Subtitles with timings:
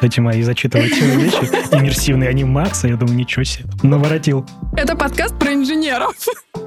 [0.00, 4.44] Эти мои зачитывательные вещи, иммерсивные анимации, я думаю, ничего себе, наворотил.
[4.76, 6.16] Это подкаст про инженеров.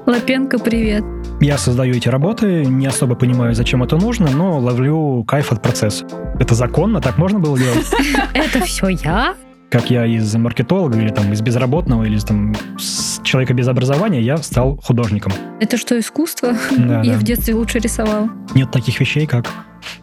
[0.06, 1.04] Лапенко, привет.
[1.40, 6.06] Я создаю эти работы, не особо понимаю, зачем это нужно, но ловлю кайф от процесса.
[6.40, 7.86] Это законно, так можно было делать?
[8.34, 9.34] Это все я?
[9.70, 14.38] Как я из маркетолога или там из безработного, или там с человека без образования, я
[14.38, 15.32] стал художником.
[15.60, 16.54] Это что, искусство?
[16.70, 17.18] Да, Я да.
[17.18, 18.30] в детстве лучше рисовал.
[18.54, 19.46] Нет таких вещей, как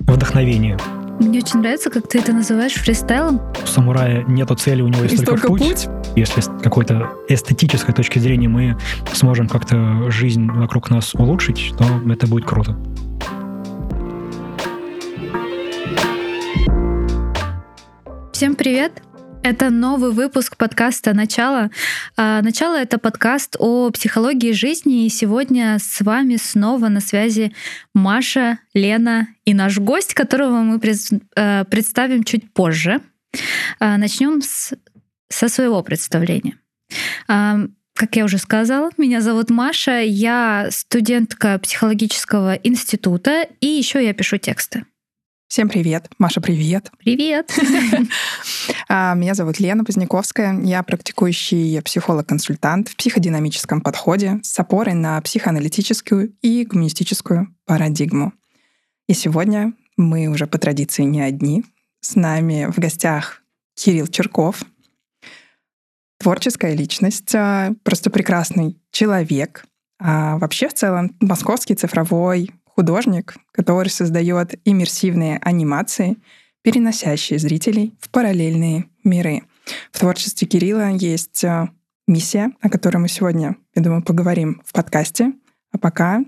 [0.01, 0.77] вдохновение.
[1.19, 3.39] Мне очень нравится, как ты это называешь фристайлом.
[3.63, 5.87] У самурая нету цели, у него есть И только, только путь.
[5.87, 5.89] путь.
[6.15, 8.77] Если с какой-то эстетической точки зрения мы
[9.13, 12.75] сможем как-то жизнь вокруг нас улучшить, то это будет круто.
[18.31, 19.01] Всем привет!
[19.43, 21.69] Это новый выпуск подкаста «Начало».
[22.15, 27.53] А, «Начало»— это подкаст о психологии жизни, и сегодня с вами снова на связи
[27.93, 33.01] Маша, Лена и наш гость, которого мы э, представим чуть позже.
[33.81, 34.75] А, Начнем с,
[35.27, 36.57] со своего представления.
[37.27, 37.59] А,
[37.95, 44.37] Как я уже сказала, меня зовут Маша, я студентка психологического института, и еще я пишу
[44.37, 44.85] тексты.
[45.53, 46.09] Всем привет.
[46.17, 46.89] Маша, привет.
[46.97, 47.55] Привет!
[48.89, 50.59] А, Меня зовут Лена Поздняковская.
[50.61, 58.33] Я практикующий психолог-консультант в психодинамическом подходе с опорой на психоаналитическую и гуманистическую парадигму.
[59.07, 61.63] И сегодня мы уже по традиции не одни.
[61.99, 63.43] С нами в гостях
[63.75, 64.63] Кирилл Черков,
[66.17, 69.65] творческая личность, а, просто прекрасный человек.
[69.99, 76.17] А вообще в целом московский цифровой художник, который создает иммерсивные анимации,
[76.61, 79.43] переносящие зрителей в параллельные миры.
[79.91, 81.69] В творчестве Кирилла есть э,
[82.07, 85.33] миссия, о которой мы сегодня, я думаю, поговорим в подкасте.
[85.71, 86.23] А пока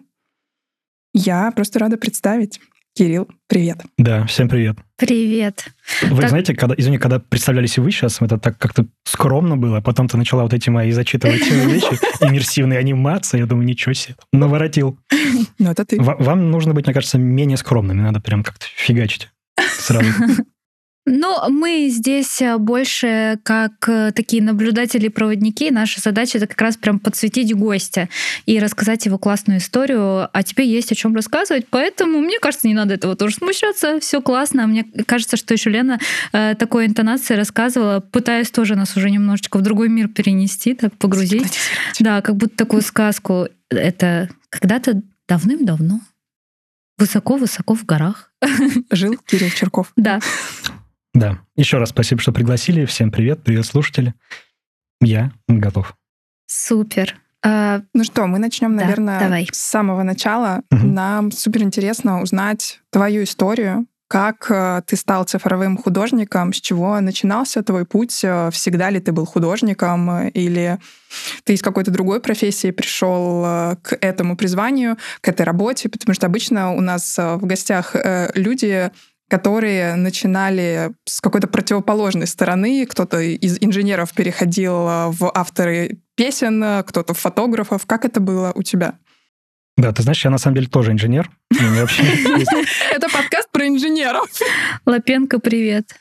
[1.14, 2.60] я просто рада представить.
[2.98, 3.82] Кирилл, привет.
[3.98, 4.78] Да, всем привет.
[4.96, 5.66] Привет!
[6.02, 6.30] Вы Так.
[6.30, 10.16] знаете, когда, извини, когда представлялись вы сейчас, это так как-то скромно было, а потом ты
[10.16, 14.98] начала вот эти мои зачитывательные вещи, иммерсивные анимации, я думаю, ничего себе, наворотил.
[15.60, 16.00] Ну, это ты.
[16.02, 19.28] Ва- Вам нужно быть, мне кажется, менее скромными, надо прям как-то фигачить
[19.78, 20.08] сразу.
[21.08, 25.70] Ну, мы здесь э, больше как э, такие наблюдатели-проводники.
[25.70, 28.10] Наша задача это как раз прям подсветить гостя
[28.48, 31.68] и рассказать его классную историю, а тебе есть о чем рассказывать.
[31.70, 34.00] Поэтому, мне кажется, не надо этого тоже смущаться.
[34.00, 34.64] Все классно.
[34.64, 36.00] А Мне кажется, что еще Лена
[36.34, 41.60] э, такой интонацией рассказывала, пытаясь тоже нас уже немножечко в другой мир перенести, так погрузить.
[42.00, 43.48] Да, как будто такую сказку.
[43.70, 46.02] Это когда-то давным-давно.
[46.98, 48.32] Высоко-высоко в горах.
[48.90, 49.92] Жил Кирилл Черков.
[49.96, 50.20] Да.
[51.16, 52.84] Да, еще раз спасибо, что пригласили.
[52.84, 54.14] Всем привет, привет, слушатели.
[55.00, 55.96] Я готов.
[56.46, 57.16] Супер.
[57.42, 59.48] А, Ну что, мы начнем, Да, наверное, давай.
[59.50, 60.62] с самого начала.
[60.72, 60.94] Мгм.
[60.94, 67.64] Нам супер интересно узнать твою историю, как э, ты стал цифровым художником, с чего начинался
[67.64, 70.80] твой путь, э, всегда ли ты был художником, или
[71.46, 76.28] ты из какой-то другой профессии пришел э, к этому призванию, к этой работе, потому что
[76.28, 77.96] обычно у нас в гостях
[78.36, 78.92] люди
[79.30, 82.86] которые начинали с какой-то противоположной стороны.
[82.86, 87.86] Кто-то из инженеров переходил э, в авторы песен, э, кто-то в фотографов.
[87.86, 88.96] Как это было у тебя?
[89.78, 91.30] Да, ты знаешь, я на самом деле тоже инженер.
[91.52, 94.30] Это подкаст про инженеров.
[94.86, 95.96] Лапенко, привет.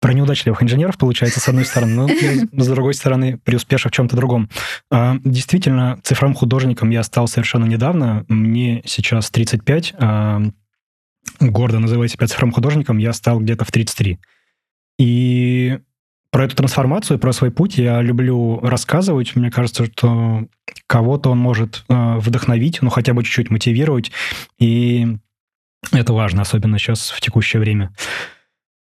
[0.00, 4.50] про неудачливых инженеров, получается, с одной стороны, но с другой стороны, преуспевших в чем-то другом.
[4.90, 8.26] А, Действительно, цифровым художником я стал совершенно недавно.
[8.28, 10.42] Мне сейчас 35, а
[11.50, 14.18] гордо называю себя цифровым художником, я стал где-то в 33.
[14.98, 15.78] И
[16.30, 19.36] про эту трансформацию, про свой путь я люблю рассказывать.
[19.36, 20.46] Мне кажется, что
[20.86, 24.10] кого-то он может э, вдохновить, ну хотя бы чуть-чуть мотивировать.
[24.58, 25.18] И
[25.92, 27.92] это важно, особенно сейчас в текущее время.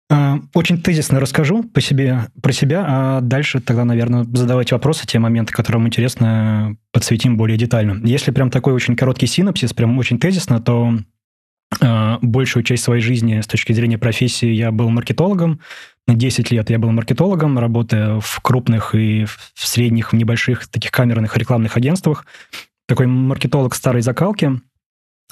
[0.10, 5.20] Э, Очень тезисно расскажу по себе, про себя, а дальше тогда, наверное, задавайте вопросы, те
[5.20, 8.06] моменты, которые вам интересно, подсветим более детально.
[8.06, 11.04] Если прям такой очень короткий синапсис, прям очень тезисно, то э,
[12.22, 15.62] большую часть своей жизни с точки зрения профессии я был маркетологом.
[16.08, 20.92] На 10 лет я был маркетологом, работая в крупных и в средних, в небольших таких
[20.92, 22.26] камерных рекламных агентствах.
[22.88, 24.60] Такой маркетолог старой закалки.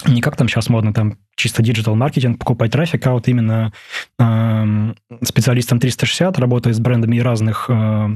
[0.06, 3.72] Не как там сейчас модно, там чисто digital-маркетинг, покупать трафик, а вот именно
[4.18, 8.08] э, специалистом 360, работая с брендами разных э,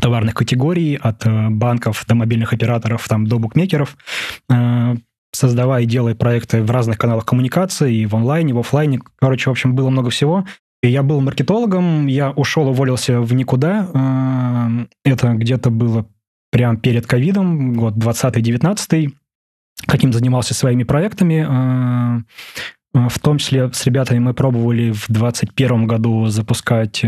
[0.00, 3.96] товарных категорий, от э, банков до мобильных операторов, там, до букмекеров,
[4.50, 4.94] э,
[5.32, 9.00] создавая и делая проекты в разных каналах коммуникации, и в онлайне, и в офлайне.
[9.18, 10.44] Короче, в общем, было много всего.
[10.82, 13.88] И я был маркетологом, я ушел, уволился в никуда.
[13.92, 16.06] Э, Это где-то было
[16.50, 19.12] прям перед ковидом, год 20-19
[19.86, 21.46] каким занимался своими проектами.
[21.46, 22.22] Э,
[22.94, 27.04] В том числе с ребятами мы пробовали в 2021 году запускать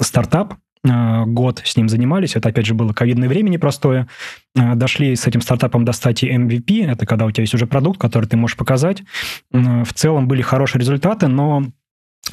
[0.00, 0.54] стартап,
[0.84, 2.36] год с ним занимались.
[2.36, 4.06] Это, опять же, было ковидное время непростое.
[4.54, 6.90] Дошли с этим стартапом до стадии MVP.
[6.90, 9.02] Это когда у тебя есть уже продукт, который ты можешь показать.
[9.50, 11.64] В целом были хорошие результаты, но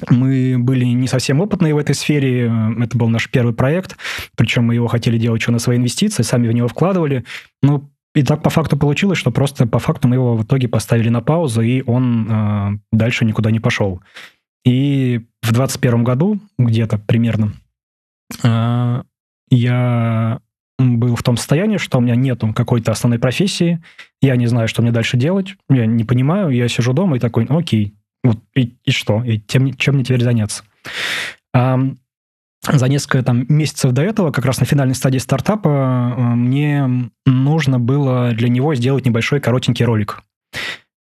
[0.10, 2.52] мы были не совсем опытные в этой сфере.
[2.80, 3.98] Это был наш первый проект.
[4.36, 7.24] Причем мы его хотели делать еще на свои инвестиции, сами в него вкладывали.
[7.62, 11.10] Ну, и так по факту получилось, что просто по факту мы его в итоге поставили
[11.10, 14.02] на паузу, и он э, дальше никуда не пошел.
[14.64, 17.65] И в 2021 году, где-то примерно, э,
[19.50, 20.40] я
[20.78, 23.82] был в том состоянии, что у меня нету какой-то основной профессии,
[24.22, 27.46] я не знаю, что мне дальше делать, я не понимаю, я сижу дома и такой,
[27.48, 30.64] ну, окей, вот и, и что, и тем, чем мне теперь заняться?
[32.74, 37.80] за несколько там, месяцев до этого, как раз на финальной стадии стартапа, э, мне нужно
[37.80, 40.24] было для него сделать небольшой коротенький ролик.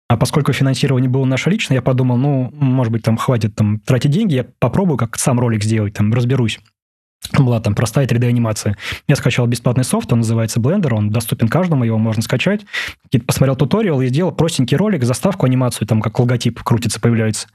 [0.08, 4.10] А поскольку финансирование было наше личное, я подумал, ну, может быть, там хватит там тратить
[4.10, 6.60] деньги, я попробую как сам ролик сделать, там, разберусь.
[7.38, 8.76] Была там простая 3D-анимация.
[9.08, 12.64] Я скачал бесплатный софт, он называется Blender, он доступен каждому, его можно скачать.
[13.26, 17.48] Посмотрел туториал и сделал простенький ролик, заставку, анимацию, там как логотип крутится, появляется.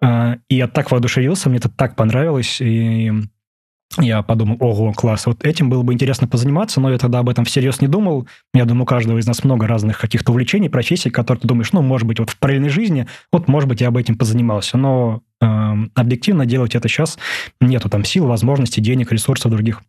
[0.00, 3.12] А, и я так воодушевился, мне это так понравилось, и
[3.96, 7.44] я подумал, ого, класс, вот этим было бы интересно позаниматься, но я тогда об этом
[7.44, 8.28] всерьез не думал.
[8.52, 11.80] Я думаю, у каждого из нас много разных каких-то увлечений, профессий, которые ты думаешь, ну,
[11.82, 14.76] может быть, вот в параллельной жизни, вот, может быть, я об этом позанимался.
[14.76, 15.46] Но э,
[15.94, 17.18] объективно делать это сейчас
[17.60, 19.82] нету там сил, возможностей, денег, ресурсов других.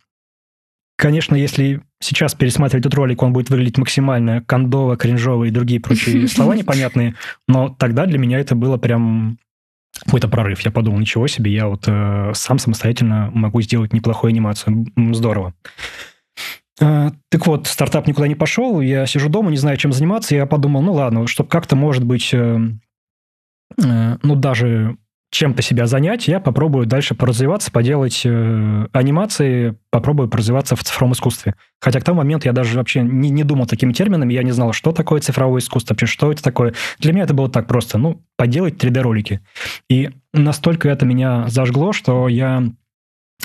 [0.98, 6.28] Конечно, если сейчас пересматривать этот ролик, он будет выглядеть максимально кондово, кринжово и другие прочие
[6.30, 7.16] слова непонятные,
[7.48, 9.38] но тогда для меня это было прям
[10.06, 10.62] какой-то прорыв.
[10.62, 14.86] Я подумал, ничего себе, я вот э, сам самостоятельно могу сделать неплохую анимацию.
[15.14, 15.54] Здорово.
[16.80, 20.36] Э, так вот, стартап никуда не пошел, я сижу дома, не знаю, чем заниматься.
[20.36, 22.60] Я подумал, ну ладно, чтобы как-то, может быть, э,
[23.78, 24.98] э, ну даже
[25.32, 31.56] чем-то себя занять, я попробую дальше поразвиваться, поделать э, анимации, попробую поразвиваться в цифровом искусстве.
[31.80, 34.74] Хотя к тому моменту я даже вообще не, не думал такими терминами, я не знал,
[34.74, 36.74] что такое цифровое искусство, вообще что это такое.
[36.98, 39.42] Для меня это было так просто, ну, поделать 3D-ролики.
[39.88, 42.64] И настолько это меня зажгло, что я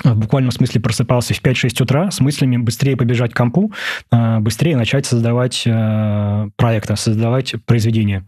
[0.03, 3.71] в буквальном смысле просыпался в 5-6 утра с мыслями быстрее побежать к компу,
[4.11, 8.25] э, быстрее начать создавать э, проекты, создавать произведения.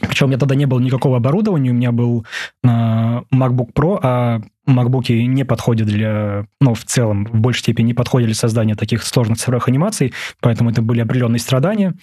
[0.00, 2.26] Причем у меня тогда не было никакого оборудования, у меня был
[2.62, 7.94] э, MacBook Pro, а MacBook не подходят для, ну, в целом, в большей степени не
[7.94, 11.94] подходят для создания таких сложных цифровых анимаций, поэтому это были определенные страдания.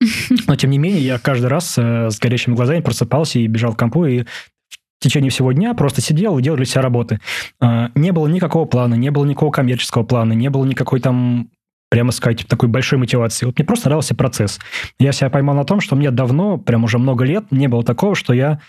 [0.46, 3.78] Но, тем не менее, я каждый раз э, с горящими глазами просыпался и бежал к
[3.78, 7.18] компу, и в течение всего дня просто сидел и делал для себя работы.
[7.60, 11.48] Э, не было никакого плана, не было никакого коммерческого плана, не было никакой там
[11.92, 13.44] прямо сказать, такой большой мотивации.
[13.44, 14.58] Вот мне просто нравился процесс.
[14.98, 18.14] Я себя поймал на том, что мне давно, прям уже много лет, не было такого,
[18.14, 18.60] что я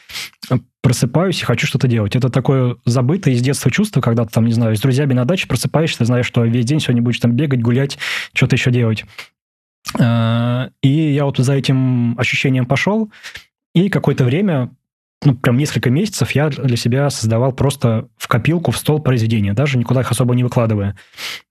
[0.49, 2.17] э, просыпаюсь и хочу что-то делать.
[2.17, 5.47] Это такое забытое из детства чувство, когда ты там, не знаю, с друзьями на даче
[5.47, 7.97] просыпаешься, ты знаешь, что весь день сегодня будешь там бегать, гулять,
[8.33, 9.05] что-то еще делать.
[9.97, 13.09] Э, и я вот за этим ощущением пошел,
[13.73, 14.69] и какое-то время
[15.25, 19.77] ну, прям несколько месяцев я для себя создавал просто в копилку, в стол произведения, даже
[19.77, 20.97] никуда их особо не выкладывая.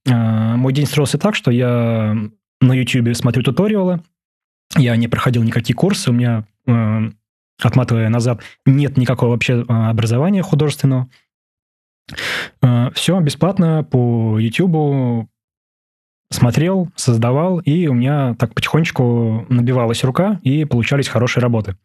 [0.08, 2.16] А, мой день строился так, что я
[2.60, 4.00] на YouTube смотрю туториалы,
[4.76, 7.02] я не проходил никакие курсы, у меня, а,
[7.60, 11.08] отматывая назад, нет никакого вообще а, образования художественного.
[12.94, 15.28] Все бесплатно по YouTube
[16.30, 21.76] смотрел, создавал, и у меня так потихонечку набивалась рука, и получались хорошие работы.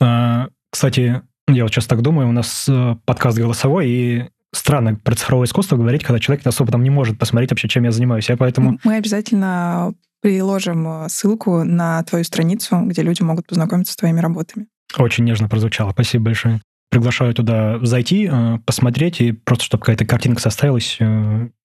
[0.00, 5.14] А, кстати, я вот сейчас так думаю, у нас э, подкаст голосовой, и странно про
[5.14, 8.28] цифровое искусство говорить, когда человек особо там не может посмотреть вообще, чем я занимаюсь.
[8.28, 8.78] Я поэтому...
[8.84, 14.66] Мы обязательно приложим э, ссылку на твою страницу, где люди могут познакомиться с твоими работами.
[14.96, 15.90] Очень нежно прозвучало.
[15.90, 16.60] Спасибо большое.
[16.90, 20.98] Приглашаю туда зайти, э, посмотреть, и просто чтобы какая-то картинка составилась,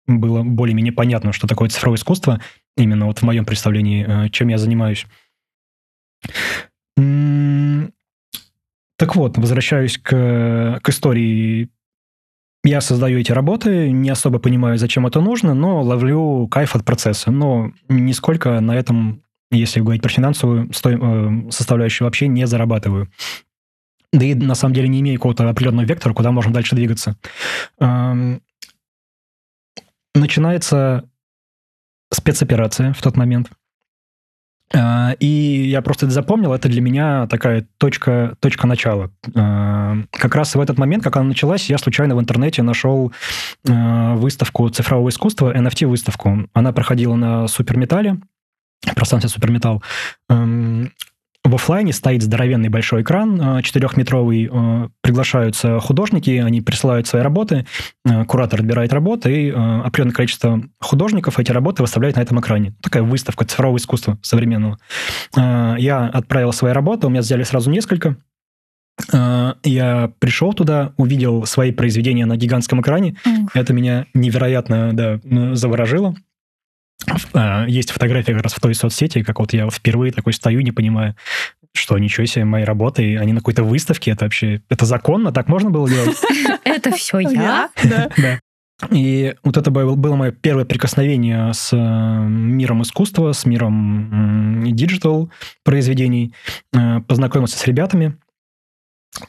[0.07, 2.41] было более-менее понятно, что такое цифровое искусство,
[2.75, 5.05] именно вот в моем представлении, чем я занимаюсь.
[9.01, 11.69] Так вот, возвращаюсь к, к истории.
[12.63, 17.31] Я создаю эти работы, не особо понимаю, зачем это нужно, но ловлю кайф от процесса.
[17.31, 20.69] Но нисколько на этом, если говорить про финансовую.
[20.69, 23.09] Э, составляющую, вообще не зарабатываю.
[24.13, 27.17] Да и на самом деле не имею какого-то определенного вектора, куда можно дальше двигаться.
[30.13, 31.09] Начинается
[32.13, 33.49] спецоперация в тот момент.
[34.73, 39.11] А, и я просто это запомнил, это для меня такая точка, точка начала.
[39.35, 43.11] А, как раз в этот момент, как она началась, я случайно в интернете нашел
[43.67, 46.49] а, выставку цифрового искусства, NFT-выставку.
[46.53, 48.17] Она проходила на Суперметале,
[48.95, 49.83] пространстве Суперметалл.
[51.43, 54.49] В офлайне стоит здоровенный большой экран, четырехметровый,
[55.01, 57.65] приглашаются художники, они присылают свои работы,
[58.27, 62.75] куратор отбирает работы, и определенное количество художников эти работы выставляют на этом экране.
[62.81, 64.77] Такая выставка цифрового искусства современного.
[65.35, 68.17] Я отправил свои работы, у меня взяли сразу несколько,
[69.11, 73.15] я пришел туда, увидел свои произведения на гигантском экране.
[73.25, 73.47] Mm.
[73.55, 76.15] Это меня невероятно да, заворожило.
[77.33, 80.71] А, есть фотография как раз в той соцсети, как вот я впервые такой стою, не
[80.71, 81.15] понимаю,
[81.73, 85.69] что ничего себе, мои работы, они на какой-то выставке, это вообще, это законно, так можно
[85.69, 86.17] было делать?
[86.63, 87.69] Это все я?
[87.83, 88.39] Да.
[88.89, 95.29] И вот это было мое первое прикосновение с э, миром искусства, с миром digital
[95.63, 96.33] произведений.
[96.73, 98.17] Э, познакомился с ребятами,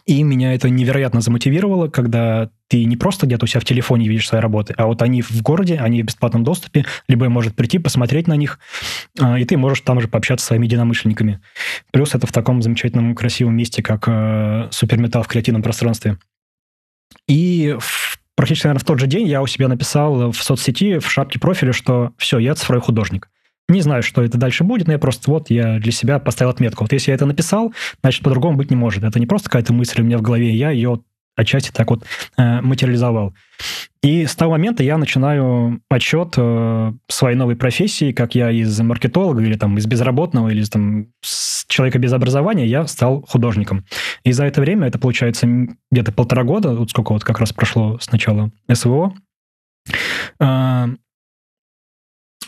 [0.07, 4.27] и меня это невероятно замотивировало, когда ты не просто где-то у себя в телефоне видишь
[4.27, 8.27] свои работы, а вот они в городе, они в бесплатном доступе, любой может прийти, посмотреть
[8.29, 8.59] на них,
[9.21, 11.43] а, и ты можешь там же пообщаться с своими единомышленниками.
[11.93, 16.17] Плюс это в таком замечательном, красивом месте, как э, Суперметал в креативном пространстве.
[17.29, 21.11] И в, практически, наверное, в тот же день я у себя написал в соцсети, в
[21.11, 23.29] шапке профиля, что все, я цифровой художник.
[23.69, 26.85] Не знаю, что это дальше будет, но я просто вот я для себя поставил отметку.
[26.85, 29.05] Вот если я это написал, значит, по-другому быть не может.
[29.05, 31.03] Это не просто какая-то мысль у меня в голове, я ее
[31.37, 32.05] отчасти так вот
[32.37, 33.35] э, материализовал.
[34.03, 39.43] И с того момента я начинаю отчет э, своей новой профессии, как я из маркетолога
[39.43, 43.85] или там из безработного, или там с человека без образования, я стал художником.
[44.25, 45.47] И за это время, это получается
[45.91, 49.15] где-то полтора года, вот сколько вот как раз прошло с начала СВО,
[50.41, 50.87] э,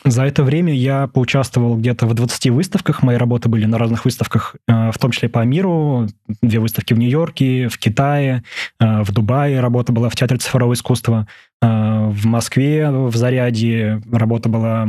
[0.05, 3.03] за это время я поучаствовал где-то в 20 выставках.
[3.03, 6.09] Мои работы были на разных выставках, э, в том числе по миру.
[6.43, 8.43] Две выставки в Нью-Йорке, в Китае,
[8.81, 9.61] э, в Дубае.
[9.61, 11.27] Работа была в Театре цифрового искусства.
[11.63, 14.03] Э, в Москве, в Заряде.
[14.11, 14.89] Работа была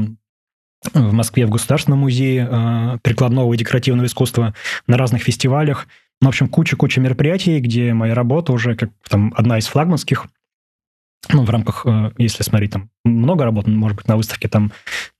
[0.93, 4.53] в Москве в Государственном музее прикладного и декоративного искусства
[4.85, 5.87] на разных фестивалях.
[6.21, 10.27] В общем, куча-куча мероприятий, где моя работа уже как там одна из флагманских
[11.29, 14.71] ну, в рамках, э, если смотреть, там много работ, может быть, на выставке там,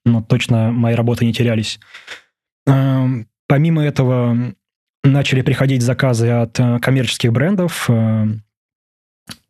[0.05, 1.79] но точно мои работы не терялись.
[2.67, 4.53] Эм, помимо этого,
[5.03, 8.27] начали приходить заказы от э, коммерческих брендов, э,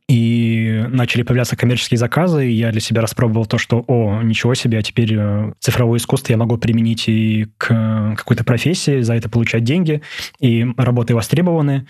[0.07, 4.77] и начали появляться коммерческие заказы, и я для себя распробовал то, что, о, ничего себе,
[4.77, 5.17] а теперь
[5.59, 10.03] цифровое искусство я могу применить и к какой-то профессии, за это получать деньги,
[10.39, 11.87] и работы востребованы.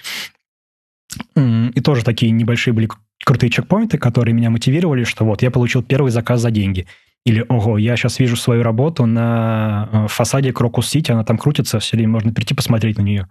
[1.35, 2.88] И тоже такие небольшие были
[3.25, 6.88] крутые чекпоинты, которые меня мотивировали, что вот я получил первый заказ за деньги.
[7.25, 11.79] Или, ого, я сейчас вижу свою работу на э, фасаде Крокус Сити, она там крутится,
[11.79, 13.27] все время можно прийти посмотреть на нее.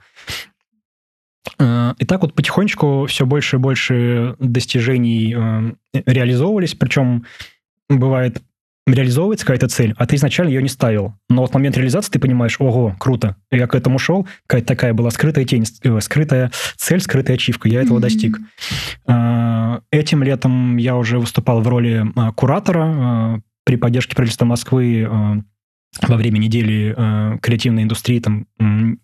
[1.60, 7.24] Э, и так вот потихонечку все больше и больше достижений э, реализовывались, причем
[7.88, 8.42] бывает
[8.86, 11.14] реализовывается какая-то цель, а ты изначально ее не ставил.
[11.28, 14.92] Но вот в момент реализации ты понимаешь, ого, круто, я к этому шел, какая-то такая
[14.92, 18.02] была скрытая тень, э, скрытая цель, скрытая ачивка, я этого mm-hmm.
[18.02, 18.38] достиг.
[19.06, 25.08] А, этим летом я уже выступал в роли а, куратора а, при поддержке правительства Москвы
[26.02, 28.46] во время недели э, креативной индустрии, там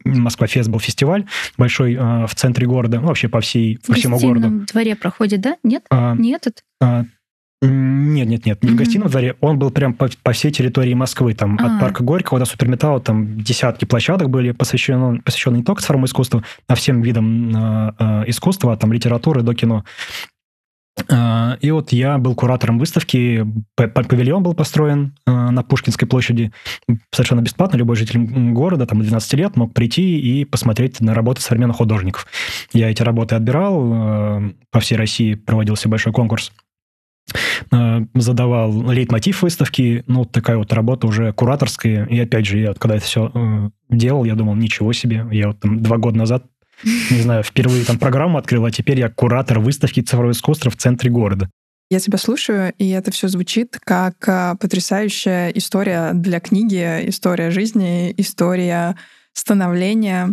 [0.05, 4.19] Москва Фест был фестиваль большой э, в центре города, ну, вообще по всей, по всему
[4.19, 4.49] городу.
[4.49, 5.57] В дворе проходит, да?
[5.63, 5.85] Нет?
[5.91, 6.63] А, не этот?
[6.81, 7.05] А,
[7.63, 8.73] нет, нет, нет, не mm-hmm.
[8.73, 9.37] в гостином дворе.
[9.41, 11.67] Он был прям по, по всей территории Москвы, там а.
[11.67, 16.43] от парка Горького до Суперметалла, там десятки площадок были посвящены, посвящены не только цифровому искусству,
[16.69, 19.85] а всем видам э, э, искусства, там литературы до кино.
[21.09, 26.53] Э, и вот я был куратором выставки, павильон был построен э, на Пушкинской площади
[27.13, 27.77] совершенно бесплатно.
[27.77, 28.21] Любой житель
[28.53, 32.27] города, там, 12 лет мог прийти и посмотреть на работы современных художников.
[32.73, 36.53] Я эти работы отбирал, э, по всей России проводился большой конкурс
[38.15, 42.07] задавал лейтмотив выставки, ну, вот такая вот работа уже кураторская.
[42.07, 45.49] И опять же, я вот когда это все э, делал, я думал, ничего себе, я
[45.49, 46.45] вот там два года назад,
[46.85, 51.11] не знаю, впервые там программу открыл, а теперь я куратор выставки цифрового искусства в центре
[51.11, 51.51] города.
[51.91, 58.15] Я тебя слушаю, и это все звучит как э, потрясающая история для книги, история жизни,
[58.17, 58.97] история
[59.33, 60.31] становления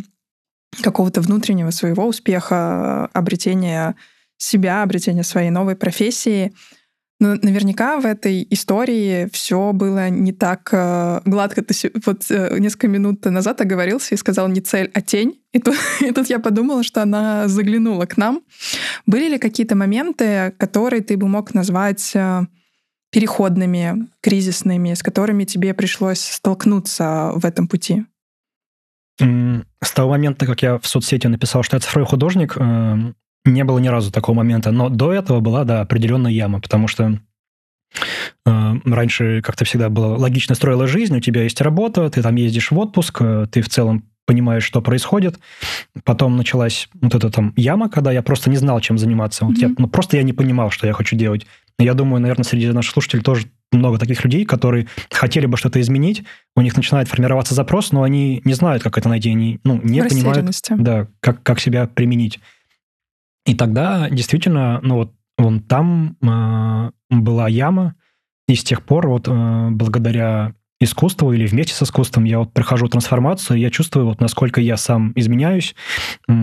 [0.83, 3.95] какого-то внутреннего своего успеха, обретения
[4.37, 6.53] себя, обретения своей новой профессии.
[7.19, 11.63] Но наверняка в этой истории все было не так э, гладко.
[11.63, 15.41] Ты вот э, несколько минут назад оговорился и сказал не цель, а тень.
[15.51, 18.41] И тут, и тут я подумала, что она заглянула к нам.
[19.07, 22.45] Были ли какие-то моменты, которые ты бы мог назвать э,
[23.11, 28.05] переходными, кризисными, с которыми тебе пришлось столкнуться в этом пути?
[29.19, 32.55] С того момента, как я в соцсети написал, что я цифровой художник,
[33.47, 34.71] не было ни разу такого момента.
[34.71, 37.19] Но до этого была, да, определенная яма, потому что
[38.45, 42.77] раньше как-то всегда было логично строила жизнь, у тебя есть работа, ты там ездишь в
[42.77, 45.39] отпуск, ты в целом понимаешь, что происходит.
[46.03, 49.45] Потом началась вот эта там яма, когда я просто не знал, чем заниматься.
[49.45, 49.69] Вот mm-hmm.
[49.69, 51.47] я, ну, просто я не понимал, что я хочу делать.
[51.79, 56.23] Я думаю, наверное, среди наших слушателей тоже много таких людей, которые хотели бы что-то изменить,
[56.55, 60.03] у них начинает формироваться запрос, но они не знают, как это найти, они ну, не
[60.03, 62.39] понимают, да, как, как себя применить.
[63.47, 67.95] И тогда действительно, ну вот вон там э, была яма,
[68.47, 72.89] и с тех пор вот э, благодаря искусству или вместе с искусством я вот прохожу
[72.89, 75.75] трансформацию, я чувствую вот насколько я сам изменяюсь,
[76.27, 76.33] э,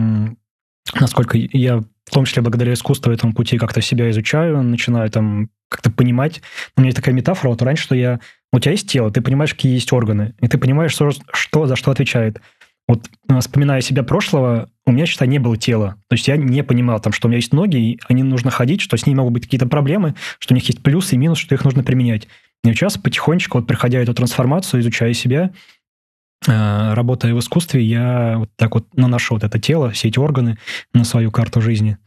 [0.99, 5.91] насколько я в том числе благодаря искусству этому пути как-то себя изучаю, начинаю там как-то
[5.91, 6.41] понимать.
[6.75, 8.19] У меня есть такая метафора, вот раньше, что я...
[8.51, 11.75] У тебя есть тело, ты понимаешь, какие есть органы, и ты понимаешь, что, что за
[11.75, 12.41] что отвечает.
[12.87, 15.95] Вот э, вспоминая себя прошлого, у меня, считай, не было тела.
[16.09, 18.81] То есть я не понимал, там, что у меня есть ноги, и они нужно ходить,
[18.81, 21.55] что с ними могут быть какие-то проблемы, что у них есть плюсы и минусы, что
[21.55, 22.27] их нужно применять.
[22.63, 25.51] И сейчас потихонечку, вот проходя эту трансформацию, изучая себя,
[26.47, 30.57] э, работая в искусстве, я вот так вот наношу вот это тело, все эти органы
[30.93, 31.97] на свою карту жизни.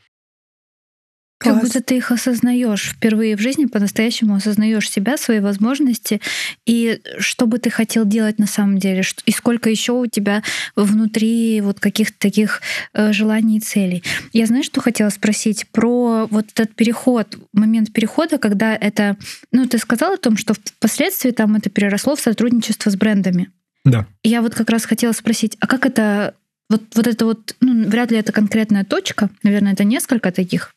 [1.39, 1.55] Класс.
[1.55, 6.21] Как будто ты их осознаешь впервые в жизни, по-настоящему осознаешь себя, свои возможности
[6.67, 10.43] и что бы ты хотел делать на самом деле, и сколько еще у тебя
[10.75, 12.61] внутри вот каких-то таких
[12.93, 14.03] э, желаний и целей.
[14.33, 19.17] Я знаю, что хотела спросить про вот этот переход, момент перехода, когда это,
[19.53, 23.49] ну, ты сказал о том, что впоследствии там это переросло в сотрудничество с брендами.
[23.85, 24.07] Да.
[24.25, 26.35] Я вот как раз хотела спросить, а как это
[26.69, 30.75] вот, вот это вот, ну, вряд ли это конкретная точка, наверное, это несколько таких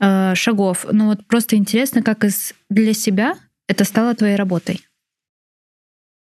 [0.00, 0.86] э, шагов.
[0.90, 3.34] Но вот просто интересно, как из, для себя
[3.68, 4.80] это стало твоей работой.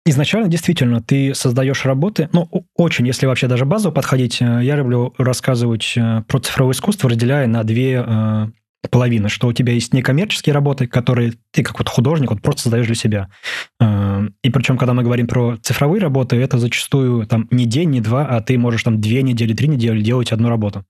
[0.08, 5.12] Изначально, действительно, ты создаешь работы, ну, очень, если вообще даже базово подходить, э, я люблю
[5.18, 8.46] рассказывать э, про цифровое искусство, разделяя на две э,
[8.88, 12.86] половины, что у тебя есть некоммерческие работы, которые ты как вот художник вот просто создаешь
[12.86, 13.28] для себя.
[13.80, 18.00] Э, и причем, когда мы говорим про цифровые работы, это зачастую там не день, не
[18.00, 20.84] два, а ты можешь там две недели, три недели делать одну работу.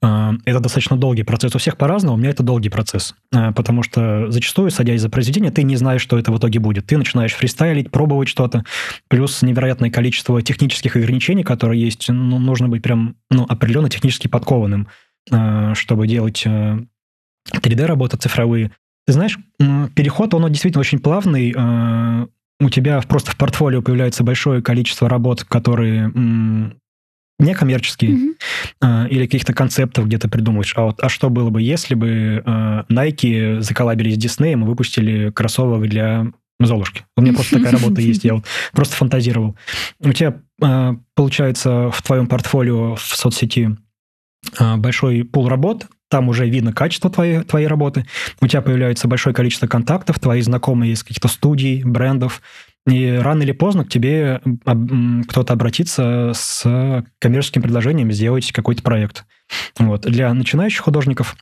[0.00, 1.54] А, это достаточно долгий процесс.
[1.54, 3.14] У всех по-разному, у меня это долгий процесс.
[3.32, 6.86] А, потому что зачастую, садясь за произведение, ты не знаешь, что это в итоге будет.
[6.86, 8.64] Ты начинаешь фристайлить, пробовать что-то.
[9.08, 12.08] Плюс невероятное количество технических ограничений, которые есть.
[12.08, 14.88] Ну, нужно быть прям ну, определенно технически подкованным,
[15.30, 18.72] а, чтобы делать 3D-работы цифровые.
[19.06, 21.54] Ты знаешь, переход, он действительно очень плавный.
[22.60, 26.10] У тебя просто в портфолио появляется большое количество работ, которые
[27.44, 28.34] некоммерческие,
[28.82, 29.08] mm-hmm.
[29.08, 30.74] или каких-то концептов где-то придумываешь.
[30.76, 35.30] А вот а что было бы, если бы э, Nike заколабились с Disney и выпустили
[35.30, 36.26] кроссовок для
[36.60, 37.04] Золушки.
[37.16, 39.56] У меня просто такая работа есть, я вот просто фантазировал.
[40.00, 43.76] У тебя э, получается в твоем портфолио в соцсети
[44.76, 48.06] большой пул работ, там уже видно качество твоей, твоей работы,
[48.40, 52.40] у тебя появляется большое количество контактов, твои знакомые из каких-то студий, брендов,
[52.86, 54.40] и рано или поздно к тебе
[55.28, 59.24] кто-то обратится с коммерческим предложением сделать какой-то проект.
[59.78, 60.02] Вот.
[60.02, 61.36] Для начинающих художников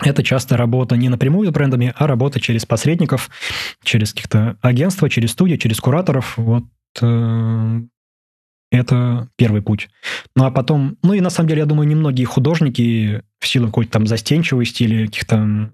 [0.00, 3.30] это часто работа не напрямую с брендами, а работа через посредников,
[3.82, 6.34] через каких-то агентства, через студии, через кураторов.
[6.36, 6.64] Вот
[7.02, 7.80] э,
[8.70, 9.90] это первый путь.
[10.36, 13.92] Ну а потом, ну и на самом деле, я думаю, немногие художники в силу какой-то
[13.92, 15.70] там застенчивости или каких-то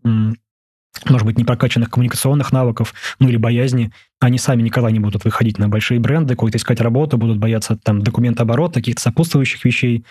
[1.08, 5.68] может быть, непрокачанных коммуникационных навыков, ну или боязни, они сами никогда не будут выходить на
[5.68, 10.04] большие бренды, какой-то искать работу, будут бояться там документооборота, каких-то сопутствующих вещей.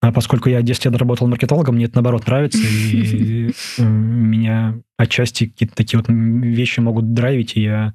[0.00, 5.74] А поскольку я 10 лет работал маркетологом, мне это, наоборот, нравится, и меня отчасти какие-то
[5.74, 7.94] такие вот вещи могут драйвить, и я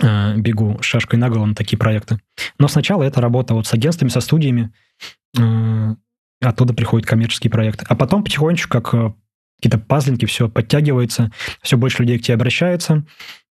[0.00, 2.18] а, бегу шашкой на голову на такие проекты.
[2.58, 4.72] Но сначала это работа вот с агентствами, со студиями,
[5.38, 5.96] а,
[6.40, 7.84] оттуда приходят коммерческие проекты.
[7.88, 9.12] А потом потихонечку, как э,
[9.62, 11.30] какие-то пазлинки, все подтягивается,
[11.62, 13.04] все больше людей к тебе обращается,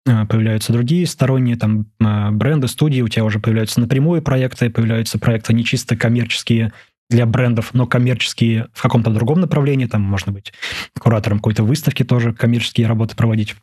[0.06, 5.20] а, появляются другие сторонние там а, бренды, студии, у тебя уже появляются напрямую проекты, появляются
[5.20, 6.74] проекты не чисто коммерческие
[7.10, 10.52] для брендов, но коммерческие в каком-то другом направлении, там можно быть
[11.00, 13.56] куратором какой-то выставки тоже, коммерческие работы проводить.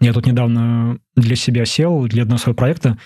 [0.00, 2.98] Я тут недавно для себя сел, для одного своего проекта,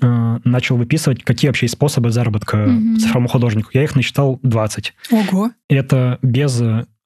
[0.00, 2.96] э, начал выписывать, какие вообще способы заработка mm-hmm.
[2.96, 3.70] цифровому художнику.
[3.72, 4.94] Я их насчитал 20.
[5.10, 5.50] Ого!
[5.68, 6.62] Это без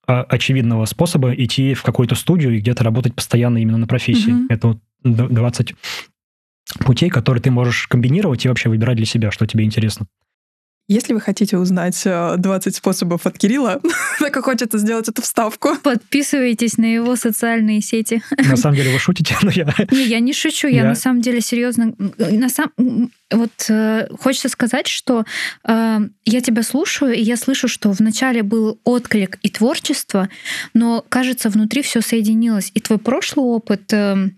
[0.09, 4.31] очевидного способа идти в какую-то студию и где-то работать постоянно именно на профессии.
[4.31, 4.47] Mm-hmm.
[4.49, 5.75] Это вот 20
[6.85, 10.07] путей, которые ты можешь комбинировать и вообще выбирать для себя, что тебе интересно.
[10.89, 13.79] Если вы хотите узнать 20 э, способов от Кирилла,
[14.19, 15.77] так и хочется сделать эту вставку.
[15.83, 18.23] Подписывайтесь на его социальные сети.
[18.49, 19.65] На самом деле вы шутите, но я...
[19.91, 21.93] Не, я не шучу, я, я на самом деле серьезно...
[22.17, 22.71] На сам...
[23.29, 25.25] Вот э, хочется сказать, что
[25.63, 30.29] э, я тебя слушаю, и я слышу, что вначале был отклик и творчество,
[30.73, 32.71] но, кажется, внутри все соединилось.
[32.73, 33.93] И твой прошлый опыт...
[33.93, 34.29] Э,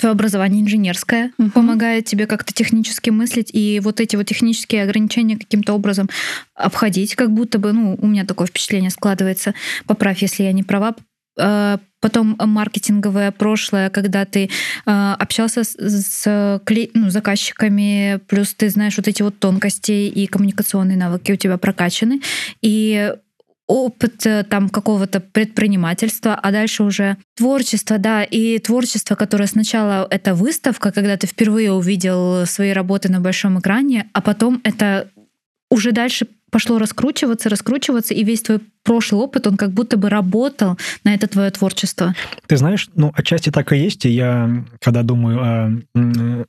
[0.00, 1.50] твое образование инженерское uh-huh.
[1.50, 6.08] помогает тебе как-то технически мыслить и вот эти вот технические ограничения каким-то образом
[6.54, 9.54] обходить, как будто бы, ну, у меня такое впечатление складывается,
[9.86, 10.94] поправь, если я не права,
[11.38, 14.44] а, потом маркетинговое прошлое, когда ты
[14.86, 16.60] э, общался с, с
[16.94, 22.22] ну, заказчиками, плюс ты знаешь вот эти вот тонкости и коммуникационные навыки у тебя прокачаны,
[22.62, 23.14] и
[23.70, 30.34] опыт э, там какого-то предпринимательства, а дальше уже творчество, да, и творчество, которое сначала это
[30.34, 35.08] выставка, когда ты впервые увидел свои работы на большом экране, а потом это
[35.70, 40.76] уже дальше пошло раскручиваться, раскручиваться, и весь твой прошлый опыт, он как будто бы работал
[41.04, 42.16] на это твое творчество.
[42.48, 46.44] Ты знаешь, ну, отчасти так и есть, и я, когда думаю о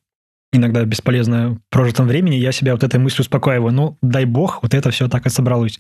[0.54, 3.74] иногда бесполезно прожитом времени, я себя вот этой мыслью успокаиваю.
[3.74, 5.80] Ну, дай бог, вот это все так и собралось.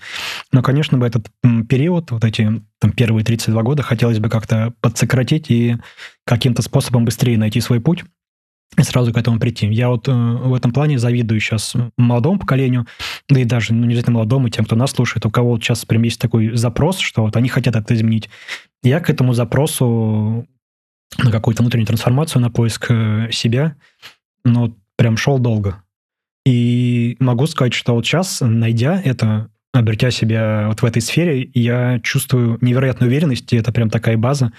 [0.51, 1.29] Но, конечно, бы этот
[1.67, 5.77] период, вот эти там, первые 32 года, хотелось бы как-то подсократить и
[6.25, 8.03] каким-то способом быстрее найти свой путь
[8.77, 9.67] и сразу к этому прийти.
[9.67, 12.87] Я вот э, в этом плане завидую сейчас молодому поколению,
[13.27, 15.83] да и даже, ну, не обязательно молодому, тем, кто нас слушает, у кого вот сейчас
[15.83, 18.29] прям есть такой запрос, что вот они хотят это изменить.
[18.81, 20.47] Я к этому запросу
[21.17, 23.75] на какую-то внутреннюю трансформацию, на поиск э, себя
[24.43, 25.83] но прям шел долго.
[26.45, 31.99] И могу сказать, что вот сейчас, найдя это, обретя себя вот в этой сфере, я
[31.99, 34.51] чувствую невероятную уверенность, и это прям такая база,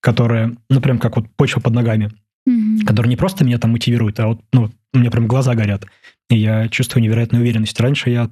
[0.00, 2.10] которая, ну, прям как вот почва под ногами,
[2.48, 2.84] mm-hmm.
[2.84, 5.86] которая не просто меня там мотивирует, а вот, ну, у меня прям глаза горят.
[6.28, 7.78] И я чувствую невероятную уверенность.
[7.80, 8.30] Раньше я,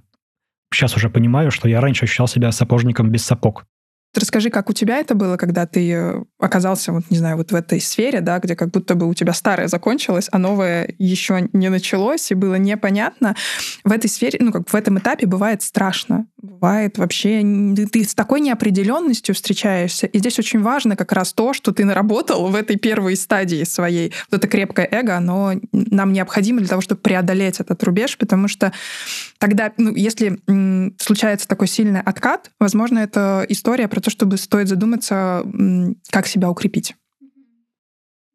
[0.72, 3.66] сейчас уже понимаю, что я раньше ощущал себя сапожником без сапог.
[4.14, 7.54] Расскажи, как у тебя это было, когда ты э, оказался, вот не знаю, вот в
[7.54, 11.68] этой сфере, да, где как будто бы у тебя старое закончилось, а новое еще не
[11.68, 13.36] началось, и было непонятно.
[13.84, 16.26] В этой сфере, ну, как в этом этапе бывает страшно.
[16.40, 17.42] Бывает вообще...
[17.92, 20.06] Ты с такой неопределенностью встречаешься.
[20.06, 24.14] И здесь очень важно как раз то, что ты наработал в этой первой стадии своей.
[24.30, 28.72] Вот это крепкое эго, оно нам необходимо для того, чтобы преодолеть этот рубеж, потому что
[29.38, 30.38] тогда, ну, если
[31.00, 35.44] случается такой сильный откат, возможно, это история про то, чтобы стоит задуматься,
[36.10, 36.94] как себя укрепить.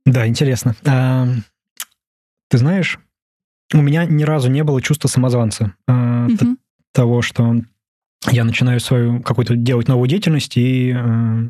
[0.06, 0.76] Да, интересно.
[0.86, 1.28] А,
[2.50, 3.00] ты знаешь,
[3.74, 5.74] у меня ни разу не было чувства самозванца.
[5.88, 6.58] А, угу.
[6.94, 7.56] Того, что
[8.30, 11.50] я начинаю свою какую-то делать новую деятельность, и а,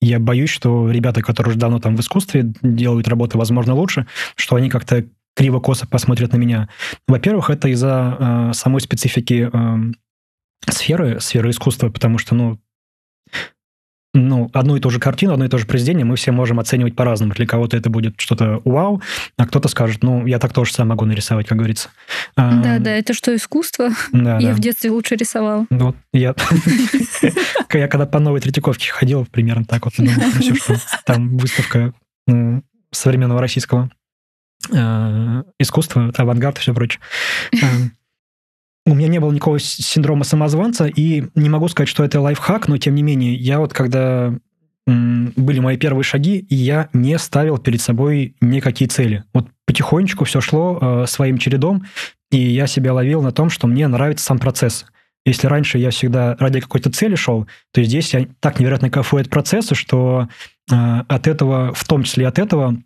[0.00, 4.56] я боюсь, что ребята, которые уже давно там в искусстве делают работы, возможно, лучше, что
[4.56, 5.04] они как-то
[5.36, 6.68] криво-косо посмотрят на меня.
[7.06, 12.58] Во-первых, это из-за э, самой специфики э, сферы, сферы искусства, потому что, ну,
[14.14, 16.96] ну, одну и ту же картину, одно и то же произведение мы все можем оценивать
[16.96, 17.34] по-разному.
[17.34, 19.02] Для кого-то это будет что-то вау,
[19.36, 21.90] а кто-то скажет, ну, я так тоже сам могу нарисовать, как говорится.
[22.34, 23.90] Да, да, это что, искусство?
[24.12, 24.54] Да, я да.
[24.54, 25.66] в детстве лучше рисовала.
[25.68, 26.34] Вот, я...
[27.72, 30.08] Я когда по новой Третьяковке ходил, примерно так вот, ну,
[31.04, 31.92] там выставка
[32.90, 33.90] современного российского
[34.70, 37.00] э, искусства, авангард и все прочее
[38.86, 42.78] у меня не было никакого синдрома самозванца, и не могу сказать, что это лайфхак, но
[42.78, 44.32] тем не менее, я вот когда
[44.86, 49.24] были мои первые шаги, я не ставил перед собой никакие цели.
[49.34, 51.84] Вот потихонечку все шло э, своим чередом,
[52.30, 54.86] и я себя ловил на том, что мне нравится сам процесс.
[55.24, 59.28] Если раньше я всегда ради какой-то цели шел, то здесь я так невероятно кайфую от
[59.28, 60.28] процесса, что
[60.70, 62.76] э, от этого, в том числе от этого,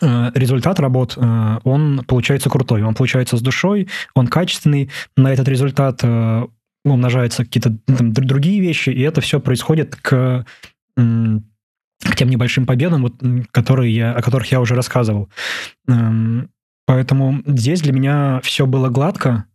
[0.00, 6.00] результат работ, э, он получается крутой, он получается с душой, он качественный, на этот результат
[6.02, 6.46] э,
[6.84, 10.46] умножаются какие-то там, другие вещи, и это все происходит к,
[10.96, 13.14] к тем небольшим победам, вот,
[13.50, 15.28] которые я, о которых я уже рассказывал.
[15.88, 16.50] Эм,
[16.86, 19.46] поэтому здесь для меня все было гладко,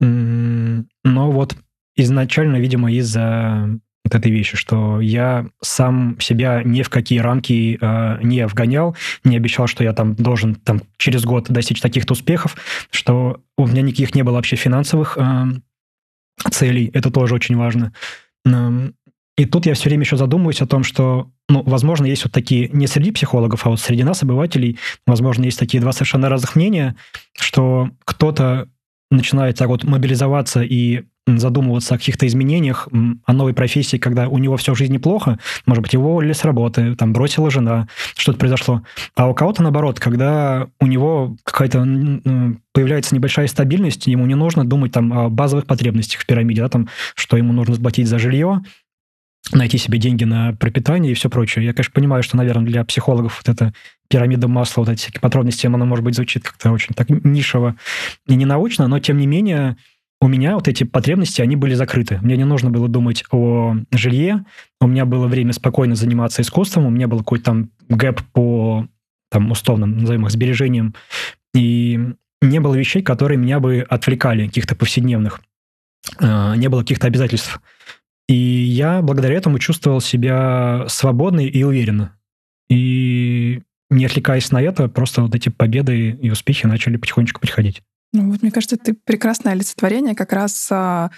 [0.00, 1.56] но вот
[1.96, 8.18] изначально, видимо, из-за вот этой вещи, что я сам себя ни в какие рамки э,
[8.22, 12.56] не вгонял, не обещал, что я там должен там через год достичь таких-то успехов,
[12.90, 15.44] что у меня никаких не было вообще финансовых э,
[16.50, 17.92] целей, это тоже очень важно.
[18.46, 18.90] Э,
[19.36, 22.70] и тут я все время еще задумываюсь о том, что, ну, возможно, есть вот такие,
[22.70, 26.96] не среди психологов, а вот среди нас, обывателей, возможно, есть такие два совершенно разных мнения,
[27.38, 28.68] что кто-то
[29.10, 31.04] начинает так вот мобилизоваться и
[31.36, 32.88] задумываться о каких-то изменениях,
[33.26, 36.44] о новой профессии, когда у него все в жизни плохо, может быть, его уволили с
[36.44, 38.82] работы, там бросила жена, что-то произошло.
[39.14, 41.80] А у кого-то наоборот, когда у него какая-то
[42.72, 46.88] появляется небольшая стабильность, ему не нужно думать там о базовых потребностях в пирамиде, да, там,
[47.14, 48.62] что ему нужно заплатить за жилье,
[49.52, 51.64] найти себе деньги на пропитание и все прочее.
[51.64, 53.72] Я, конечно, понимаю, что, наверное, для психологов вот эта
[54.08, 57.76] пирамида масла, вот эти всякие подробности, она, может быть, звучит как-то очень так нишево
[58.26, 59.76] и ненаучно, но, тем не менее,
[60.20, 62.18] у меня вот эти потребности, они были закрыты.
[62.22, 64.44] Мне не нужно было думать о жилье,
[64.80, 68.86] у меня было время спокойно заниматься искусством, у меня был какой-то там гэп по
[69.30, 70.94] там, условным, назовем их, сбережениям,
[71.54, 75.40] и не было вещей, которые меня бы отвлекали, каких-то повседневных.
[76.18, 77.60] А, не было каких-то обязательств.
[78.28, 82.14] И я благодаря этому чувствовал себя свободно и уверенно.
[82.68, 87.82] И не отвлекаясь на это, просто вот эти победы и успехи начали потихонечку приходить.
[88.12, 91.10] Ну вот, мне кажется, ты прекрасное олицетворение как раз а,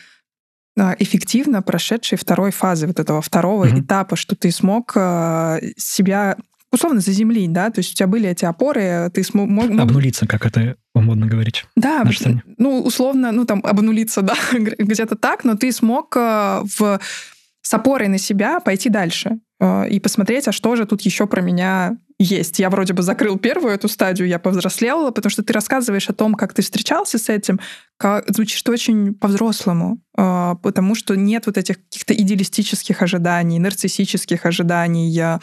[0.79, 3.81] а, эффективно прошедшей второй фазы вот этого второго mm-hmm.
[3.81, 6.37] этапа, что ты смог а, себя
[6.73, 9.49] условно заземлить, да, то есть у тебя были эти опоры, ты смог...
[9.49, 9.71] Мог...
[9.71, 11.65] Обнулиться, как это модно говорить.
[11.77, 12.05] Да,
[12.59, 17.01] ну, условно, ну, там, обнулиться, да, где-то так, но ты смог в
[17.63, 19.39] с опорой на себя пойти дальше
[19.91, 22.59] и посмотреть, а что же тут еще про меня есть.
[22.59, 26.35] Я вроде бы закрыл первую эту стадию, я повзрослела, потому что ты рассказываешь о том,
[26.35, 27.61] как ты встречался с этим,
[27.97, 35.39] как, звучит очень по-взрослому, потому что нет вот этих каких-то идеалистических ожиданий, нарциссических ожиданий.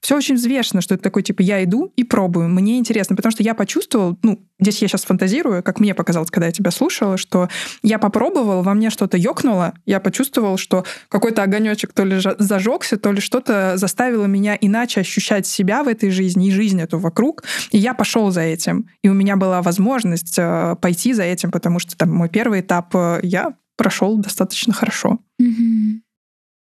[0.00, 3.42] Все очень взвешено, что это такой, типа, я иду и пробую, мне интересно, потому что
[3.42, 7.48] я почувствовал, ну, здесь я сейчас фантазирую, как мне показалось, когда я тебя слушала, что
[7.82, 13.12] я попробовал, во мне что-то ёкнуло, я почувствовал, что какой-то огонечек то ли зажегся, то
[13.12, 17.78] ли что-то заставило меня иначе ощущать себя в этой жизни и жизнь эту вокруг, и
[17.78, 18.88] я пошел за этим.
[19.02, 22.94] И у меня была возможность э, пойти за этим, потому что там мой первый этап
[22.94, 25.20] э, я прошел достаточно хорошо.
[25.38, 26.02] Угу.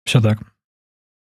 [0.04, 0.38] Все так.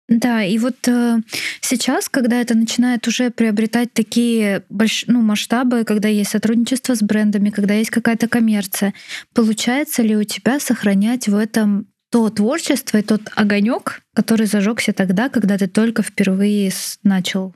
[0.09, 1.19] Да, и вот э,
[1.61, 5.03] сейчас, когда это начинает уже приобретать такие больш...
[5.05, 8.95] ну, масштабы, когда есть сотрудничество с брендами, когда есть какая-то коммерция,
[9.35, 15.29] получается ли у тебя сохранять в этом то творчество и тот огонек, который зажегся тогда,
[15.29, 16.71] когда ты только впервые
[17.03, 17.53] начал?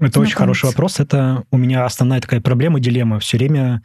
[0.00, 1.00] Это очень хороший вопрос.
[1.00, 3.20] Это у меня основная такая проблема, дилемма.
[3.20, 3.82] Все время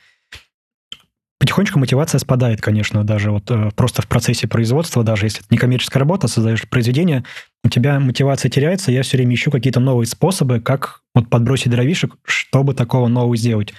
[1.40, 5.58] Потихонечку мотивация спадает, конечно, даже вот э, просто в процессе производства, даже если это не
[5.58, 7.24] коммерческая работа, создаешь произведение,
[7.64, 12.16] у тебя мотивация теряется, я все время ищу какие-то новые способы, как вот подбросить дровишек,
[12.24, 13.74] чтобы такого нового сделать.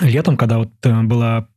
[0.00, 1.48] Летом, когда вот э, была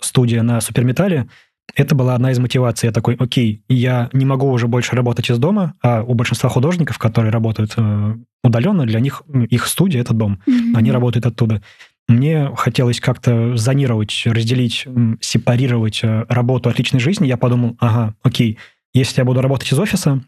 [0.00, 1.28] студия на Суперметале,
[1.74, 2.86] это была одна из мотиваций.
[2.86, 6.98] Я такой, окей, я не могу уже больше работать из дома, а у большинства художников,
[6.98, 10.40] которые работают э, удаленно, для них их студия— это дом.
[10.46, 10.72] Mm-hmm.
[10.74, 11.62] Они работают оттуда.
[12.08, 14.86] Мне хотелось как-то зонировать, разделить,
[15.20, 17.26] сепарировать э, работу от личной жизни.
[17.26, 18.58] Я подумал, ага, окей,
[18.94, 20.22] если я буду работать из офиса,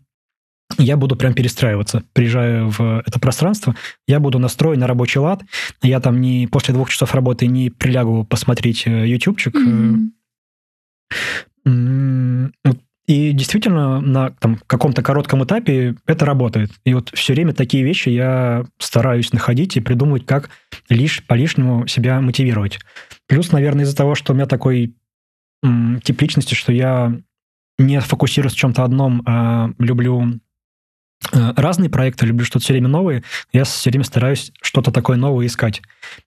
[0.79, 2.05] я буду прям перестраиваться.
[2.13, 3.75] Приезжая в это пространство,
[4.07, 5.43] я буду настроен на рабочий лад.
[5.83, 9.57] Я там не после двух часов работы не прилягу посмотреть э, ютубчик.
[9.57, 10.11] Mm-hmm.
[13.11, 16.71] И действительно, на там, каком-то коротком этапе это работает.
[16.85, 20.49] И вот все время такие вещи я стараюсь находить и придумывать, как
[20.89, 22.79] лишь по-лишнему себя мотивировать.
[23.27, 24.95] Плюс, наверное, из-за того, что у меня такой
[25.65, 27.13] м, тип личности, что я
[27.81, 30.39] не фокусируюсь в чем-то одном, а люблю
[31.33, 35.83] разные проекты, люблю что-то все время новое, я все время стараюсь что-то такое новое искать.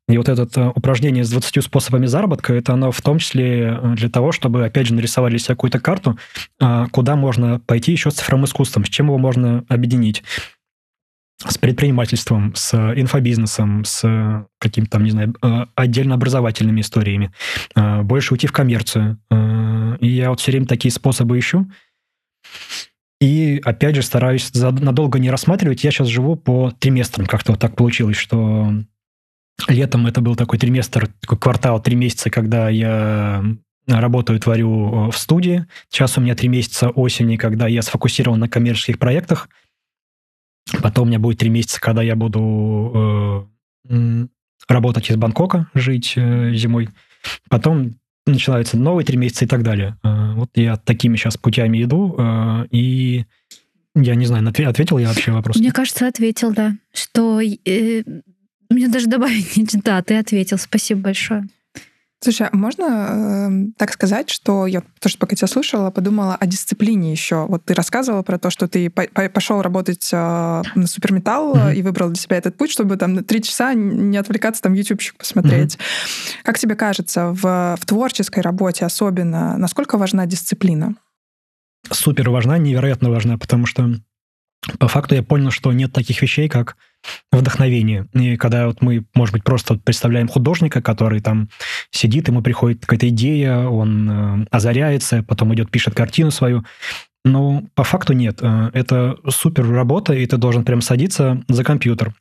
[0.07, 3.95] И вот это э, упражнение с 20 способами заработка, это оно в том числе э,
[3.95, 6.17] для того, чтобы, опять же, нарисовали себе какую-то карту,
[6.91, 10.23] куда можно пойти еще с цифровым искусством, с чем его можно объединить
[11.45, 15.35] с предпринимательством, с инфобизнесом, с какими-то там, не знаю,
[15.75, 17.33] отдельно образовательными историями,
[17.75, 19.19] больше уйти в коммерцию.
[19.99, 21.67] И я вот все время такие способы ищу.
[23.23, 25.85] И, опять же, стараюсь надолго не рассматривать.
[25.85, 27.25] Я сейчас живу по триместрам.
[27.25, 28.73] Как-то вот так получилось, что
[29.69, 33.41] летом это был такой триместр, такой квартал, три месяца, когда я
[33.87, 35.65] работаю, творю э, в студии.
[35.87, 39.47] Сейчас у меня три месяца осени, когда я сфокусирован на коммерческих проектах.
[40.81, 43.49] Потом у меня будет три месяца, когда я буду
[43.87, 44.27] э,
[44.67, 46.89] работать из Бангкока, жить э, зимой.
[47.49, 47.93] Потом
[48.25, 49.97] начинаются новые три месяца и так далее.
[50.03, 53.25] Э, вот я такими сейчас путями иду, э, и
[53.95, 55.57] я не знаю, ответил я вообще вопрос?
[55.57, 56.75] Мне кажется, ответил, да.
[56.93, 58.03] Что э,
[58.69, 59.81] мне даже добавить нечего.
[59.83, 60.57] Да, ты ответил.
[60.57, 61.47] Спасибо большое.
[62.23, 67.11] Слушай, а можно э, так сказать, что я тоже пока тебя слушала, подумала о дисциплине
[67.11, 67.45] еще.
[67.47, 70.15] Вот ты рассказывала про то, что ты по пошел работать э,
[70.75, 71.75] на суперметалл mm-hmm.
[71.75, 75.17] и выбрал для себя этот путь, чтобы там на три часа не отвлекаться, там ютубчик
[75.17, 75.75] посмотреть.
[75.75, 76.43] Mm-hmm.
[76.43, 80.95] Как тебе кажется, в, в творческой работе особенно, насколько важна дисциплина?
[81.91, 83.95] Супер важна, невероятно важна, потому что
[84.79, 86.77] по факту я понял, что нет таких вещей, как
[87.31, 88.07] вдохновение.
[88.13, 91.49] И когда вот мы, может быть, просто представляем художника, который там
[91.91, 96.63] сидит, ему приходит какая-то идея, он э, озаряется, потом идет, пишет картину свою.
[97.25, 98.39] Но по факту нет.
[98.41, 102.13] Э, это супер работа, и ты должен прям садиться за компьютер,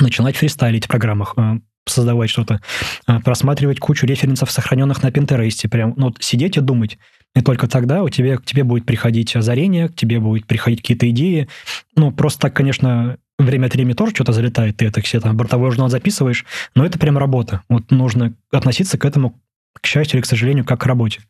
[0.00, 2.60] начинать фристайлить в программах, э, создавать что-то,
[3.06, 6.98] э, просматривать кучу референсов, сохраненных на Пинтересте, прям ну, вот сидеть и думать.
[7.36, 11.08] И только тогда у тебя, к тебе будет приходить озарение, к тебе будут приходить какие-то
[11.10, 11.48] идеи.
[11.94, 15.70] Ну, просто так, конечно, время от времени тоже что-то залетает, ты это все там бортовой
[15.70, 17.62] журнал записываешь, но это прям работа.
[17.68, 19.38] Вот нужно относиться к этому,
[19.74, 21.20] к счастью или к сожалению, как к работе.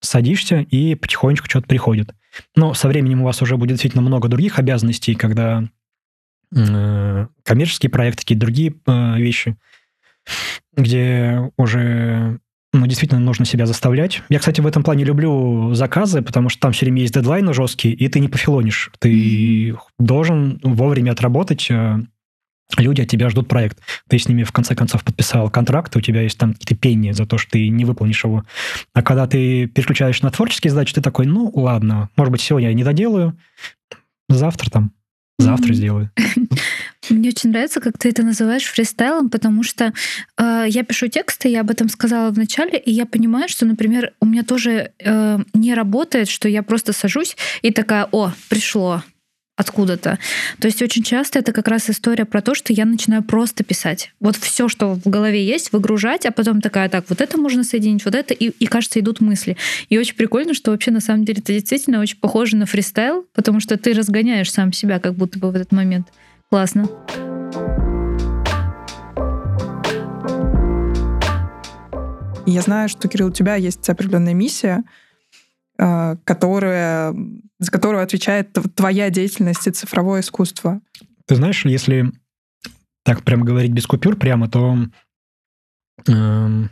[0.00, 2.14] Садишься, и потихонечку что-то приходит.
[2.54, 5.64] Но со временем у вас уже будет действительно много других обязанностей, когда
[6.54, 9.56] э, коммерческие проекты, какие-то другие э, вещи,
[10.76, 12.38] где уже
[12.80, 14.22] ну, действительно нужно себя заставлять.
[14.28, 17.94] Я, кстати, в этом плане люблю заказы, потому что там все время есть дедлайны жесткие,
[17.94, 18.90] и ты не пофилонишь.
[18.98, 21.98] Ты должен вовремя отработать э,
[22.76, 23.78] люди от тебя ждут проект.
[24.08, 27.26] Ты с ними, в конце концов, подписал контракт, у тебя есть там какие-то пени за
[27.26, 28.44] то, что ты не выполнишь его.
[28.92, 32.74] А когда ты переключаешь на творческие задачи, ты такой, ну, ладно, может быть, сегодня я
[32.74, 33.38] не доделаю,
[34.28, 34.92] завтра там
[35.38, 36.10] Завтра сделаю.
[37.10, 39.92] Мне очень нравится, как ты это называешь фристайлом, потому что
[40.38, 44.14] э, я пишу тексты, я об этом сказала в начале, и я понимаю, что, например,
[44.20, 49.02] у меня тоже э, не работает, что я просто сажусь и такая, о, пришло,
[49.56, 50.18] откуда-то.
[50.60, 54.12] То есть очень часто это как раз история про то, что я начинаю просто писать.
[54.20, 58.04] Вот все, что в голове есть, выгружать, а потом такая, так, вот это можно соединить,
[58.04, 59.56] вот это, и, и кажется, идут мысли.
[59.88, 63.60] И очень прикольно, что вообще на самом деле это действительно очень похоже на фристайл, потому
[63.60, 66.08] что ты разгоняешь сам себя как будто бы в этот момент.
[66.50, 66.88] Классно.
[72.48, 74.84] Я знаю, что, Кирилл, у тебя есть определенная миссия,
[75.78, 77.14] э, которая
[77.58, 80.80] за которую отвечает твоя деятельность и цифровое искусство?
[81.26, 82.12] Ты знаешь, если
[83.04, 84.76] так прямо говорить без купюр прямо, то
[86.06, 86.68] э,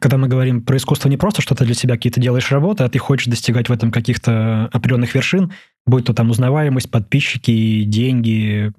[0.00, 2.88] когда мы говорим про искусство не просто, что ты для себя какие-то делаешь работы, а
[2.88, 5.52] ты хочешь достигать в этом каких-то определенных вершин,
[5.86, 8.72] будь то там узнаваемость, подписчики, деньги,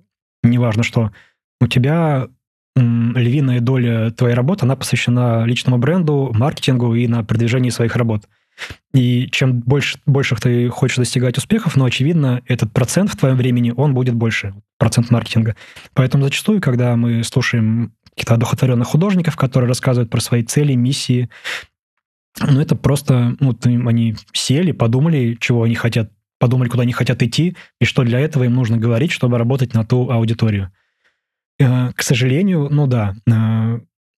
[0.44, 1.12] неважно что,
[1.62, 2.28] у тебя
[2.76, 8.28] львиная доля твоей работы, она посвящена личному бренду, маркетингу и на продвижении своих работ.
[8.94, 13.74] И чем больше, больших ты хочешь достигать успехов, но, очевидно, этот процент в твоем времени,
[13.76, 15.56] он будет больше, процент маркетинга.
[15.94, 21.30] Поэтому зачастую, когда мы слушаем каких-то одухотворенных художников, которые рассказывают про свои цели, миссии,
[22.40, 27.56] ну, это просто, ну, они сели, подумали, чего они хотят, подумали, куда они хотят идти,
[27.80, 30.72] и что для этого им нужно говорить, чтобы работать на ту аудиторию.
[31.58, 33.32] Э, к сожалению, ну да, э,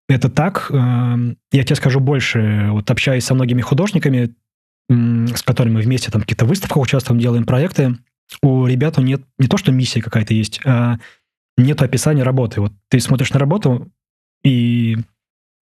[0.09, 0.71] это так.
[0.71, 2.69] Эм, я тебе скажу больше.
[2.71, 4.35] Вот общаясь со многими художниками,
[4.89, 7.97] с которыми мы вместе там какие-то выставках участвуем, делаем проекты,
[8.43, 10.99] у ребят нет не то, что миссия какая-то есть, а
[11.57, 12.61] нет описания работы.
[12.61, 13.91] Вот ты смотришь на работу,
[14.45, 14.97] и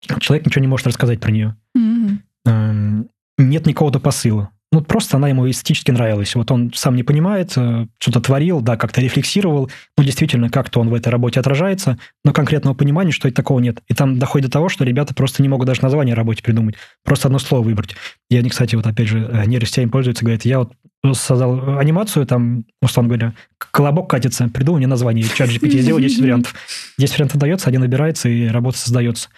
[0.00, 1.56] человек ничего не может рассказать про нее.
[1.76, 3.08] Mm-hmm.
[3.38, 4.50] Нет никакого-то посыла.
[4.74, 6.34] Ну, просто она ему эстетически нравилась.
[6.34, 9.70] Вот он сам не понимает, э, что-то творил, да, как-то рефлексировал.
[9.96, 13.84] Ну, действительно, как-то он в этой работе отражается, но конкретного понимания, что это такого нет.
[13.86, 16.74] И там доходит до того, что ребята просто не могут даже название работе придумать.
[17.04, 17.94] Просто одно слово выбрать.
[18.30, 20.72] И они, кстати, вот опять же, э, нейросетями пользуются, говорят, я вот
[21.12, 26.54] создал анимацию, там, условно говоря, колобок катится, придумал мне название, чат GPT сделал 10 вариантов.
[26.98, 29.28] 10 вариантов дается, один набирается, и работа создается.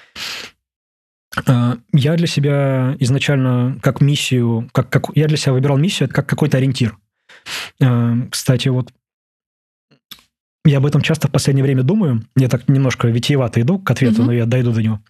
[1.46, 6.14] А, я для себя изначально как миссию, как, как я для себя выбирал миссию, это
[6.14, 6.96] как какой-то ориентир.
[7.82, 8.92] А, кстати, вот
[10.64, 12.24] я об этом часто в последнее время думаю.
[12.36, 14.24] Я так немножко витиевато иду к ответу, угу.
[14.24, 15.00] но я дойду до него.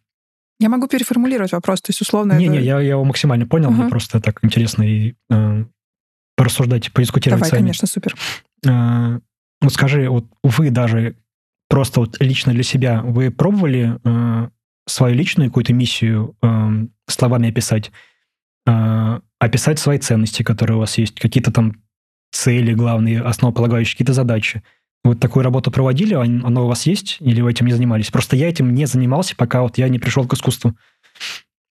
[0.58, 2.34] Я могу переформулировать вопрос, то есть условно...
[2.34, 2.64] Не-не, это...
[2.64, 3.82] я, я его максимально понял, угу.
[3.82, 5.64] мне просто так интересно и э,
[6.34, 7.60] порассуждать, подискутировать Давай, сами.
[7.60, 8.14] конечно, супер.
[8.66, 9.20] Э,
[9.60, 11.16] вот скажи, вот вы даже
[11.68, 14.48] просто вот лично для себя, вы пробовали э,
[14.86, 17.90] свою личную какую-то миссию э, словами описать,
[18.66, 21.82] э, описать свои ценности, которые у вас есть, какие-то там
[22.32, 24.62] цели главные, основополагающие, какие-то задачи.
[25.04, 28.10] Вот такую работу проводили, оно у вас есть, или вы этим не занимались?
[28.10, 30.74] Просто я этим не занимался, пока вот я не пришел к искусству.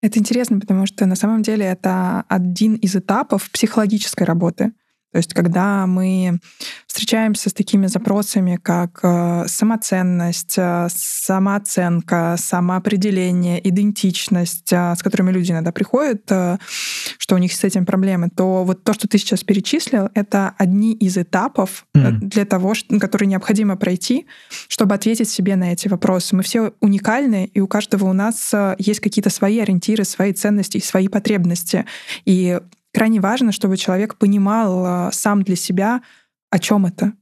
[0.02, 4.72] Это интересно, потому что на самом деле это один из этапов психологической работы.
[5.16, 6.42] То есть, когда мы
[6.88, 15.54] встречаемся с такими запросами, как э, самоценность, э, самооценка, самоопределение, идентичность, э, с которыми люди
[15.54, 20.10] иногда приходят, что у них с этим проблемы, то вот то, что ты сейчас перечислил,
[20.16, 22.18] это одни из этапов mm.
[22.20, 24.28] для того, которые необходимо пройти,
[24.68, 26.36] чтобы ответить себе на эти вопросы.
[26.36, 30.82] Мы все уникальны, и у каждого у нас есть какие-то свои ориентиры, свои ценности и
[30.82, 31.86] свои потребности.
[32.26, 32.60] И
[32.96, 36.02] крайне важно, чтобы человек понимал а, сам для себя,
[36.50, 37.14] о чем это.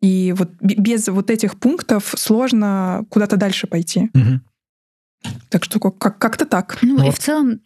[0.00, 4.10] И вот без вот этих пунктов сложно куда-то дальше пойти.
[4.14, 4.40] Угу.
[5.50, 6.78] Так что как- как-то так.
[6.82, 7.06] Ну вот.
[7.06, 7.60] и в целом,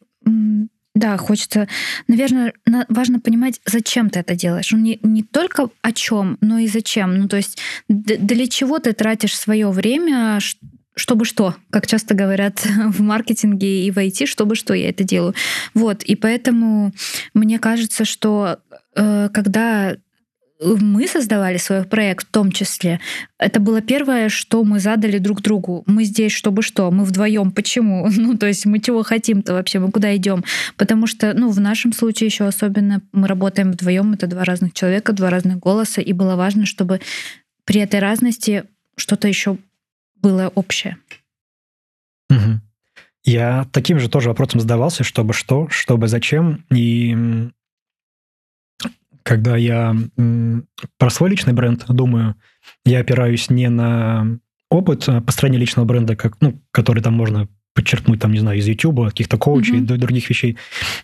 [0.94, 1.68] да, хочется,
[2.08, 2.52] наверное,
[2.88, 4.72] важно понимать, зачем ты это делаешь.
[4.72, 7.16] Ну, не, не только о чем, но и зачем.
[7.16, 10.40] Ну, то есть для чего ты тратишь свое время,
[10.96, 15.34] чтобы что, как часто говорят в маркетинге и в IT, чтобы что я это делаю.
[15.74, 16.92] Вот, и поэтому
[17.34, 18.58] мне кажется, что
[18.94, 19.96] э, когда
[20.58, 22.98] мы создавали свой проект в том числе,
[23.38, 25.84] это было первое, что мы задали друг другу.
[25.86, 26.90] Мы здесь, чтобы что?
[26.90, 27.52] Мы вдвоем.
[27.52, 28.08] Почему?
[28.16, 29.78] Ну, то есть мы чего хотим-то вообще?
[29.78, 30.44] Мы куда идем?
[30.76, 34.14] Потому что, ну, в нашем случае еще особенно мы работаем вдвоем.
[34.14, 37.00] Это два разных человека, два разных голоса, и было важно, чтобы
[37.64, 38.64] при этой разности
[38.96, 39.58] что-то еще
[40.16, 40.96] было общее.
[42.30, 42.60] Угу.
[43.24, 46.64] Я таким же тоже вопросом задавался, чтобы что, чтобы зачем.
[46.70, 47.50] И
[49.22, 49.96] когда я
[50.98, 52.36] про свой личный бренд думаю,
[52.84, 54.38] я опираюсь не на
[54.70, 58.66] опыт а построения личного бренда, как, ну, который там можно подчеркнуть, там, не знаю, из
[58.66, 59.96] YouTube, каких-то коучей mm-hmm.
[59.98, 60.56] других вещей.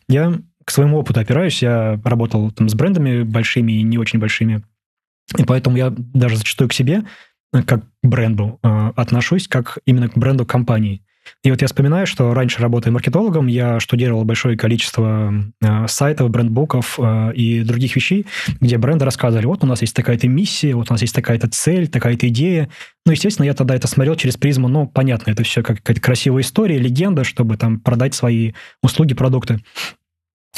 [0.08, 1.62] Я к своему опыту опираюсь.
[1.62, 4.62] Я работал там с брендами большими и не очень большими.
[5.36, 7.04] И поэтому я даже зачастую к себе
[7.52, 11.02] как к бренду э, отношусь, как именно к бренду компании.
[11.44, 16.98] И вот я вспоминаю, что раньше, работая маркетологом, я штудировал большое количество э, сайтов, брендбуков
[16.98, 18.26] э, и других вещей,
[18.60, 21.88] где бренды рассказывали, вот у нас есть такая-то миссия, вот у нас есть такая-то цель,
[21.88, 22.68] такая-то идея.
[23.06, 26.42] Ну, естественно, я тогда это смотрел через призму, ну, понятно, это все как какая-то красивая
[26.42, 29.60] история, легенда, чтобы там продать свои услуги, продукты.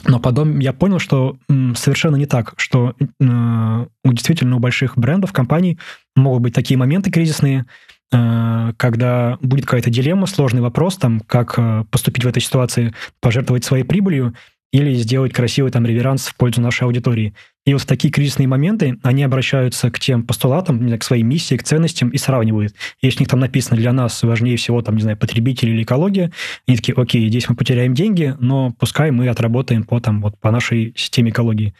[0.02, 1.36] Но потом я понял, что
[1.76, 5.78] совершенно не так, что э, действительно у больших брендов, компаний
[6.16, 7.66] могут быть такие моменты кризисные,
[8.12, 13.64] э, когда будет какая-то дилемма, сложный вопрос, там, как э, поступить в этой ситуации, пожертвовать
[13.64, 14.34] своей прибылью
[14.72, 17.34] или сделать красивый там реверанс в пользу нашей аудитории.
[17.66, 21.62] И вот в такие кризисные моменты они обращаются к тем постулатам, к своей миссии, к
[21.62, 22.74] ценностям и сравнивают.
[23.00, 26.30] Если у них там написано для нас важнее всего, там, не знаю, потребитель или экология,
[26.66, 30.50] они такие, окей, здесь мы потеряем деньги, но пускай мы отработаем по, там, вот, по
[30.50, 31.74] нашей системе экологии.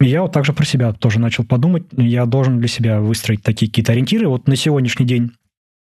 [0.00, 1.84] И я вот также про себя тоже начал подумать.
[1.96, 4.26] Я должен для себя выстроить такие какие-то ориентиры.
[4.26, 5.32] Вот на сегодняшний день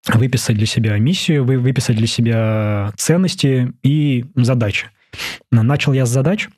[0.07, 4.89] выписать для себя миссию, выписать для себя ценности и задачи.
[5.51, 6.49] Начал я с задач,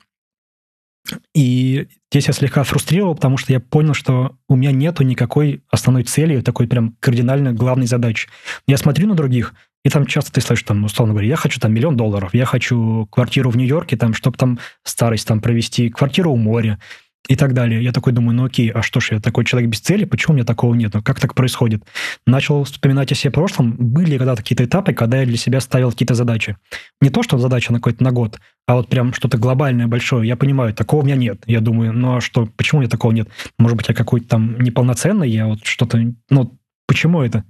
[1.33, 6.03] и здесь я слегка фрустрировал, потому что я понял, что у меня нету никакой основной
[6.03, 8.29] цели, такой прям кардинально главной задачи.
[8.67, 11.73] Я смотрю на других, и там часто ты слышишь, там, условно говоря, я хочу там
[11.73, 16.37] миллион долларов, я хочу квартиру в Нью-Йорке, там, чтобы там старость там провести, квартиру у
[16.37, 16.79] моря,
[17.27, 17.83] и так далее.
[17.83, 20.35] Я такой думаю, ну окей, а что ж, я такой человек без цели, почему у
[20.37, 20.93] меня такого нет?
[20.93, 21.83] Ну, как так происходит?
[22.25, 23.75] Начал вспоминать о себе прошлом.
[23.77, 26.57] Были когда-то какие-то этапы, когда я для себя ставил какие-то задачи.
[27.01, 30.27] Не то, что задача на какой-то на год, а вот прям что-то глобальное, большое.
[30.27, 31.43] Я понимаю, такого у меня нет.
[31.45, 33.29] Я думаю, ну а что, почему у меня такого нет?
[33.59, 35.99] Может быть, я какой-то там неполноценный, я вот что-то...
[36.29, 36.57] Ну,
[36.87, 37.43] почему это?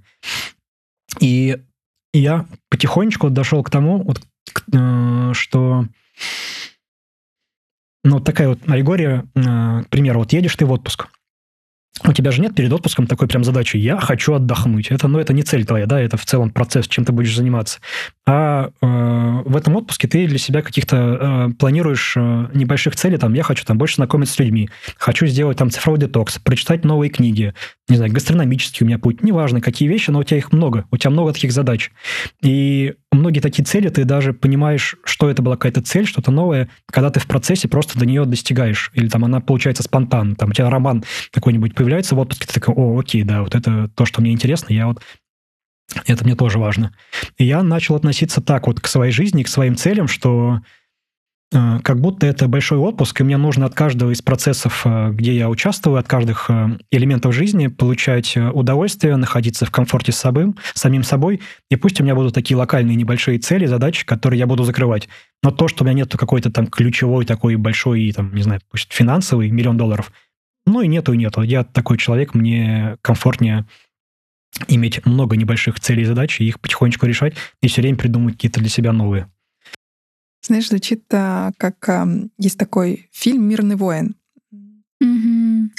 [1.20, 1.56] И
[2.12, 4.20] я потихонечку дошел к тому, вот,
[4.72, 5.86] э, что
[8.04, 11.08] ну, вот такая вот аллегория, э, к примеру, вот едешь ты в отпуск,
[12.02, 14.90] у тебя же нет перед отпуском такой прям задачи «я хочу отдохнуть».
[14.90, 17.78] Это, ну, это не цель твоя, да, это в целом процесс, чем ты будешь заниматься.
[18.26, 20.96] А э, в этом отпуске ты для себя каких-то
[21.50, 25.58] э, планируешь э, небольших целей, там, я хочу там больше знакомиться с людьми, хочу сделать
[25.58, 27.52] там цифровой детокс, прочитать новые книги,
[27.88, 30.96] не знаю, гастрономический у меня путь, неважно, какие вещи, но у тебя их много, у
[30.96, 31.90] тебя много таких задач.
[32.40, 37.10] И многие такие цели, ты даже понимаешь, что это была какая-то цель, что-то новое, когда
[37.10, 40.70] ты в процессе просто до нее достигаешь, или там она получается спонтанно, там у тебя
[40.70, 44.32] роман какой-нибудь появляется в отпуске, ты такой, о, окей, да, вот это то, что мне
[44.32, 45.02] интересно, я вот
[46.06, 46.94] это мне тоже важно.
[47.36, 50.60] И я начал относиться так вот к своей жизни, к своим целям, что
[51.52, 55.48] как будто это большой отпуск, и мне нужно от каждого из процессов, э, где я
[55.48, 61.40] участвую, от каждых э, элементов жизни получать удовольствие, находиться в комфорте с собой, самим собой.
[61.68, 65.08] И пусть у меня будут такие локальные небольшие цели, задачи, которые я буду закрывать.
[65.42, 68.92] Но то, что у меня нет какой-то там ключевой такой большой, там, не знаю, пусть
[68.92, 70.12] финансовый миллион долларов,
[70.66, 71.42] ну и нету, и нету.
[71.42, 73.66] Я такой человек, мне комфортнее
[74.68, 78.60] иметь много небольших целей и задач, и их потихонечку решать, и все время придумывать какие-то
[78.60, 79.28] для себя новые.
[80.42, 82.06] Знаешь, звучит а, как а,
[82.38, 84.14] есть такой фильм «Мирный воин».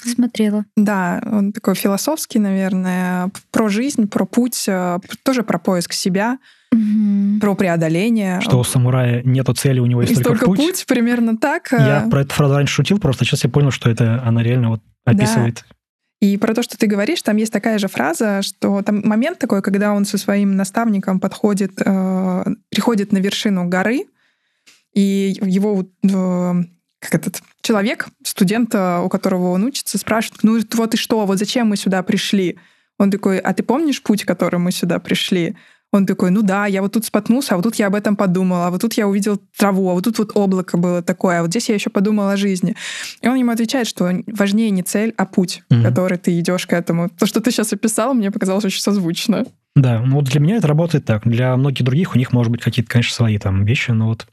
[0.04, 0.66] смотрела.
[0.76, 6.40] Да, он такой философский, наверное, про жизнь, про путь, э, тоже про поиск себя,
[6.72, 7.40] угу.
[7.40, 8.42] про преодоление.
[8.42, 10.72] Что у самурая нету цели, у него есть, есть только, только путь.
[10.72, 10.86] путь.
[10.88, 11.72] Примерно так.
[11.72, 14.82] Я про эту фразу раньше шутил, просто сейчас я понял, что это она реально вот
[15.06, 15.64] описывает.
[15.70, 15.76] Да.
[16.22, 19.64] И про то, что ты говоришь, там есть такая же фраза, что там момент такой,
[19.64, 24.06] когда он со своим наставником подходит, э, приходит на вершину горы,
[24.94, 26.64] и его э,
[27.00, 31.68] как этот человек, студент, у которого он учится, спрашивает, ну вот и что, вот зачем
[31.68, 32.58] мы сюда пришли?
[33.00, 35.56] Он такой, а ты помнишь путь, которым мы сюда пришли?
[35.94, 38.68] Он такой, ну да, я вот тут споткнулся, а вот тут я об этом подумала,
[38.68, 41.50] а вот тут я увидел траву, а вот тут вот облако было такое, а вот
[41.50, 42.76] здесь я еще подумала о жизни.
[43.22, 45.84] И он ему отвечает, что важнее не цель, а путь, mm-hmm.
[45.84, 47.10] который ты идешь к этому.
[47.10, 49.46] То, что ты сейчас описал, мне показалось очень созвучно.
[49.76, 51.28] Да, ну вот для меня это работает так.
[51.28, 54.28] Для многих других у них, может быть, какие-то, конечно, свои там вещи, но вот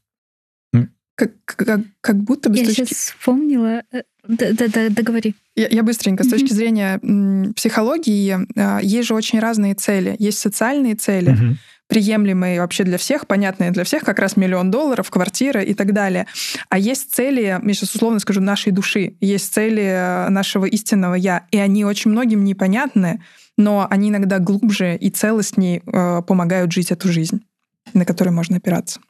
[1.19, 2.57] как, как, как будто бы...
[2.57, 2.85] Я точки...
[2.85, 3.83] сейчас вспомнила.
[3.93, 5.35] Э, да-да, договори.
[5.57, 6.23] Я, я быстренько.
[6.23, 10.15] С точки зрения м, психологии а, есть же очень разные цели.
[10.21, 11.57] Есть социальные цели, mm-hmm.
[11.89, 16.29] приемлемые вообще для всех, понятные для всех, как раз миллион долларов, квартира и так далее.
[16.69, 19.17] А есть цели, я сейчас условно скажу, нашей души.
[19.21, 21.47] Есть цели э, нашего истинного «я».
[21.51, 23.21] И они очень многим непонятны,
[23.57, 27.41] но они иногда глубже и целостнее э, помогают жить эту жизнь,
[27.93, 29.01] на которой можно опираться.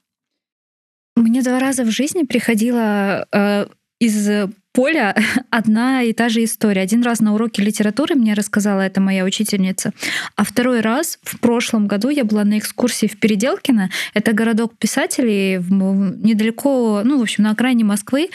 [1.19, 3.67] Мне два раза в жизни приходила э,
[3.99, 5.17] из поля
[5.51, 6.83] одна и та же история.
[6.83, 9.93] Один раз на уроке литературы мне рассказала это моя учительница,
[10.37, 13.91] а второй раз в прошлом году я была на экскурсии в Переделкино.
[14.15, 18.31] Это городок писателей недалеко, ну, в общем, на окраине Москвы.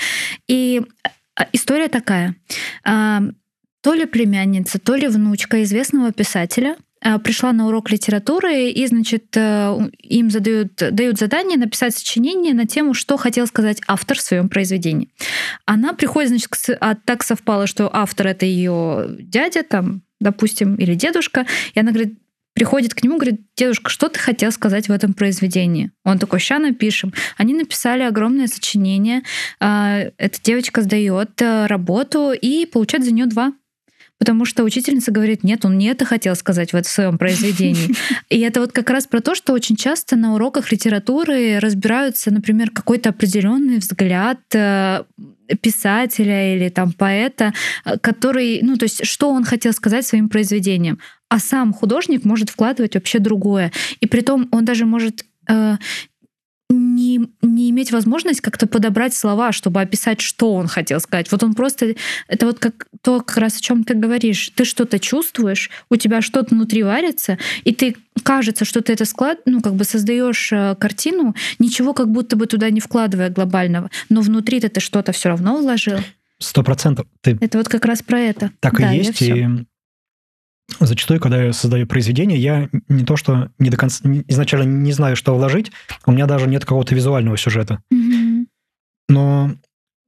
[0.48, 0.82] И
[1.36, 2.36] а, история такая.
[2.84, 3.22] А,
[3.82, 9.36] то ли племянница, то ли внучка известного писателя— Э, пришла на урок литературы, и, значит,
[9.36, 14.50] э, им задают, дают задание написать сочинение на тему, что хотел сказать автор в своем
[14.50, 15.10] произведении.
[15.66, 16.50] Она приходит, значит,
[16.80, 22.18] а так совпало, что автор это ее дядя, там, допустим, или дедушка, и она говорит,
[22.54, 25.92] приходит к нему, говорит, дедушка, что ты хотел сказать в этом произведении?
[26.06, 27.14] Он такой, ща напишем.
[27.38, 29.24] Они написали огромное сочинение.
[29.60, 33.54] А, эта девочка сдает э, работу и получает за нее два
[34.18, 37.96] потому что учительница говорит, нет, он не это хотел сказать в своем произведении.
[38.30, 42.70] И это вот как раз про то, что очень часто на уроках литературы разбираются, например,
[42.72, 45.04] какой-то определенный взгляд э,
[45.62, 47.54] писателя или там поэта,
[47.86, 51.00] э, который, ну, то есть, что он хотел сказать своим произведением.
[51.30, 53.72] А сам художник может вкладывать вообще другое.
[54.00, 55.78] И при том он даже может э,
[56.70, 61.32] не, не иметь возможность как-то подобрать слова, чтобы описать, что он хотел сказать.
[61.32, 61.96] Вот он просто...
[62.28, 64.52] Это вот как то, как раз о чем ты говоришь.
[64.56, 69.40] Ты что-то чувствуешь, у тебя что-то внутри варится, и ты кажется, что ты это склад,
[69.46, 74.22] ну, как бы создаешь э, картину, ничего как будто бы туда не вкладывая глобального, но
[74.22, 76.00] внутри ты что-то все равно вложил.
[76.40, 77.08] Сто процентов.
[77.22, 77.38] Ты...
[77.40, 78.52] Это вот как раз про это.
[78.60, 79.22] Так да, и есть.
[79.22, 79.48] И
[80.80, 85.16] зачастую, когда я создаю произведение, я не то, что не до конца изначально не знаю,
[85.16, 85.72] что вложить,
[86.06, 87.82] у меня даже нет какого-то визуального сюжета.
[87.94, 88.46] Mm-hmm.
[89.10, 89.52] Но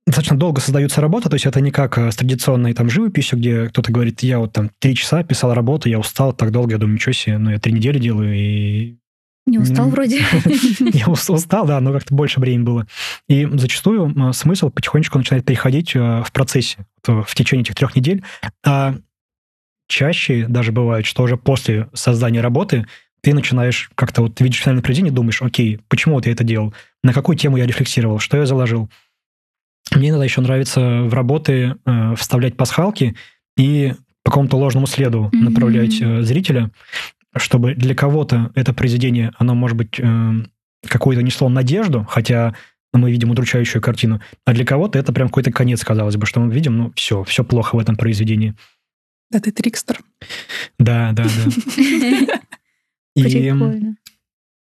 [0.07, 3.67] достаточно долго создается работа, то есть это не как э, с традиционной там живописью, где
[3.69, 6.95] кто-то говорит, я вот там три часа писал работу, я устал так долго, я думаю,
[6.95, 8.97] ничего себе, но ну, я три недели делаю и
[9.47, 10.21] не устал вроде.
[10.93, 12.87] Я устал, да, но как-то больше времени было.
[13.27, 18.23] И зачастую смысл потихонечку начинает переходить э, в процессе, в течение этих трех недель.
[18.65, 18.95] А
[19.87, 22.85] чаще даже бывает, что уже после создания работы
[23.21, 26.73] ты начинаешь как-то вот видишь финальное произведение, думаешь, окей, почему вот я это делал,
[27.03, 28.89] на какую тему я рефлексировал, что я заложил.
[29.95, 33.15] Мне иногда еще нравится в работы э, вставлять пасхалки
[33.57, 35.37] и по какому-то ложному следу mm-hmm.
[35.37, 36.71] направлять э, зрителя,
[37.35, 40.31] чтобы для кого-то это произведение, оно, может быть, э,
[40.87, 42.55] какую-то несло надежду, хотя
[42.93, 46.53] мы видим удручающую картину, а для кого-то это прям какой-то конец, казалось бы, что мы
[46.53, 48.55] видим, ну, все, все плохо в этом произведении.
[49.31, 49.99] Да, ты трикстер.
[50.79, 52.39] Да, да, да.
[53.15, 53.53] И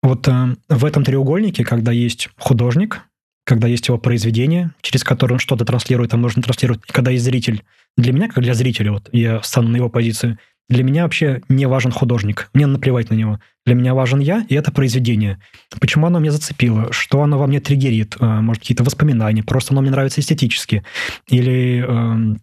[0.01, 3.01] вот э, в этом треугольнике, когда есть художник,
[3.45, 7.23] когда есть его произведение, через которое он что-то транслирует, а можно транслировать, и когда есть
[7.23, 7.63] зритель.
[7.97, 10.37] Для меня, как для зрителя, вот я стану на его позицию,
[10.69, 13.39] для меня вообще не важен художник, мне наплевать на него.
[13.65, 15.39] Для меня важен я, и это произведение.
[15.79, 16.93] Почему оно меня зацепило?
[16.93, 18.17] Что оно во мне триггерит?
[18.19, 19.43] Э, может, какие-то воспоминания?
[19.43, 20.83] Просто оно мне нравится эстетически?
[21.27, 22.39] Или эм,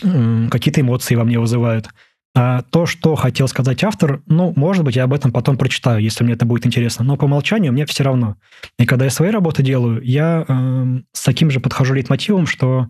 [0.00, 1.88] какие-то эмоции во мне вызывают.
[2.34, 6.24] А то, что хотел сказать автор, ну, может быть, я об этом потом прочитаю, если
[6.24, 7.04] мне это будет интересно.
[7.04, 8.36] Но по умолчанию мне все равно.
[8.78, 12.88] И когда я свои работы делаю, я э, с таким же подхожу лейтмотивом, что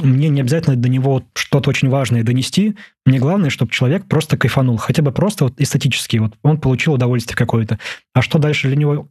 [0.00, 2.76] мне не обязательно до него что-то очень важное донести.
[3.04, 4.76] Мне главное, чтобы человек просто кайфанул.
[4.76, 6.18] Хотя бы просто вот эстетически.
[6.18, 7.80] Вот он получил удовольствие какое-то.
[8.14, 9.08] А что дальше для него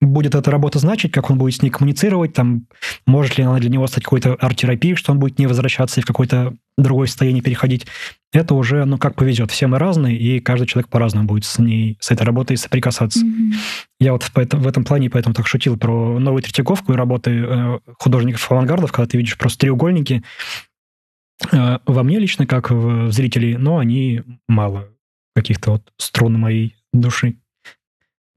[0.00, 2.66] будет эта работа значить, как он будет с ней коммуницировать, там,
[3.06, 6.06] может ли она для него стать какой-то арт-терапией, что он будет не возвращаться и в
[6.06, 7.86] какое-то другое состояние переходить.
[8.32, 9.50] Это уже, ну, как повезет.
[9.50, 13.24] Все мы разные, и каждый человек по-разному будет с ней, с этой работой соприкасаться.
[13.24, 13.54] Mm-hmm.
[14.00, 17.30] Я вот в, этом, в этом плане поэтому так шутил про новую Третьяковку и работы
[17.30, 20.22] э, художников-авангардов, когда ты видишь просто треугольники.
[21.52, 24.88] Э, во мне лично, как в, в зрителей, но они мало
[25.34, 27.36] каких-то вот струн моей души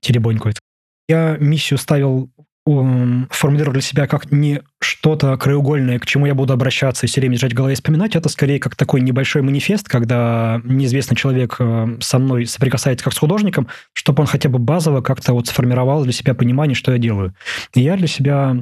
[0.01, 0.59] теребонькают.
[1.07, 2.29] Я миссию ставил,
[2.65, 7.35] формулировал для себя как не что-то краеугольное, к чему я буду обращаться и все время
[7.35, 8.15] держать в голове и вспоминать.
[8.15, 13.17] Это скорее как такой небольшой манифест, когда неизвестный человек э, со мной соприкасается как с
[13.17, 17.33] художником, чтобы он хотя бы базово как-то вот сформировал для себя понимание, что я делаю.
[17.73, 18.57] И я для себя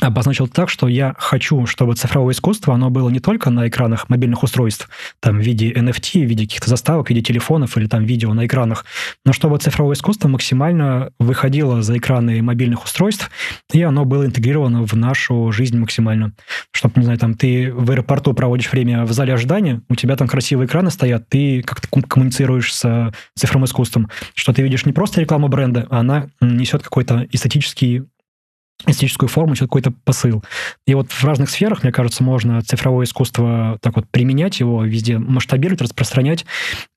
[0.00, 4.42] обозначил так, что я хочу, чтобы цифровое искусство, оно было не только на экранах мобильных
[4.42, 4.88] устройств,
[5.20, 8.46] там, в виде NFT, в виде каких-то заставок, в виде телефонов или там видео на
[8.46, 8.84] экранах,
[9.24, 13.30] но чтобы цифровое искусство максимально выходило за экраны мобильных устройств,
[13.72, 16.32] и оно было интегрировано в нашу жизнь максимально.
[16.72, 20.28] Чтобы, не знаю, там, ты в аэропорту проводишь время в зале ожидания, у тебя там
[20.28, 25.48] красивые экраны стоят, ты как-то коммуницируешь с цифровым искусством, что ты видишь не просто рекламу
[25.48, 28.04] бренда, а она несет какой-то эстетический
[28.84, 30.44] эстетическую форму, какой-то посыл.
[30.86, 35.18] И вот в разных сферах, мне кажется, можно цифровое искусство так вот применять его, везде
[35.18, 36.44] масштабировать, распространять.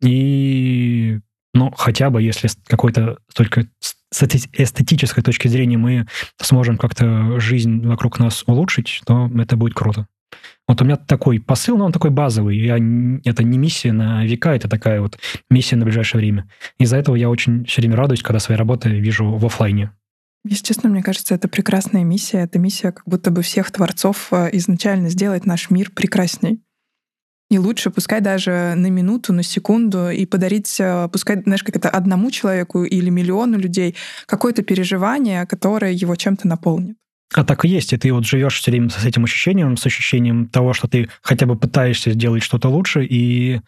[0.01, 1.19] И,
[1.53, 6.07] ну, хотя бы, если какой-то только с эстетической точки зрения мы
[6.41, 10.07] сможем как-то жизнь вокруг нас улучшить, то это будет круто.
[10.67, 12.57] Вот у меня такой посыл, но он такой базовый.
[12.57, 12.75] Я,
[13.25, 15.17] это не миссия на века, это такая вот
[15.49, 16.47] миссия на ближайшее время.
[16.77, 19.91] Из-за этого я очень все время радуюсь, когда свои работы вижу в офлайне.
[20.45, 22.39] Если честно, мне кажется, это прекрасная миссия.
[22.39, 26.61] Это миссия как будто бы всех творцов э, изначально сделать наш мир прекрасней.
[27.49, 31.89] И лучше, пускай даже на минуту, на секунду, и подарить, э, пускай, знаешь, как это
[31.89, 33.95] одному человеку или миллиону людей
[34.27, 36.95] какое-то переживание, которое его чем-то наполнит.
[37.33, 40.47] А так и есть, и ты вот живешь все время с этим ощущением, с ощущением
[40.47, 43.61] того, что ты хотя бы пытаешься сделать что-то лучше, и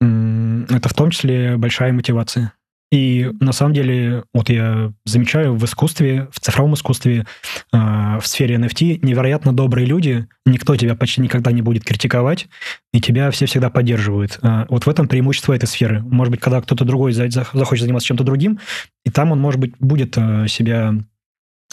[0.00, 2.54] это в том числе большая мотивация.
[2.92, 7.24] И на самом деле, вот я замечаю в искусстве, в цифровом искусстве,
[7.72, 7.76] э,
[8.20, 10.26] в сфере NFT невероятно добрые люди.
[10.44, 12.48] Никто тебя почти никогда не будет критиковать,
[12.92, 14.38] и тебя все всегда поддерживают.
[14.42, 16.02] Э, вот в этом преимущество этой сферы.
[16.02, 18.60] Может быть, когда кто-то другой захочет заниматься чем-то другим,
[19.06, 20.94] и там он, может быть, будет э, себя...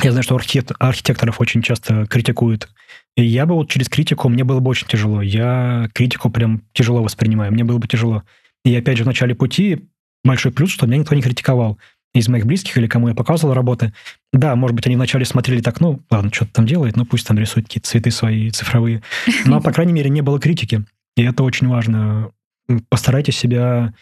[0.01, 2.69] Я знаю, что архитект, архитекторов очень часто критикуют.
[3.17, 5.21] И я бы вот через критику, мне было бы очень тяжело.
[5.21, 8.23] Я критику прям тяжело воспринимаю, мне было бы тяжело.
[8.63, 9.89] И опять же, в начале пути
[10.23, 11.77] большой плюс, что меня никто не критиковал
[12.13, 13.93] из моих близких или кому я показывал работы.
[14.33, 17.37] Да, может быть, они вначале смотрели так, ну, ладно, что-то там делает, ну, пусть там
[17.37, 19.03] рисует какие-то цветы свои цифровые.
[19.45, 20.83] Но, по крайней мере, не было критики.
[21.15, 22.31] И это очень важно.
[22.89, 23.93] Постарайтесь себя,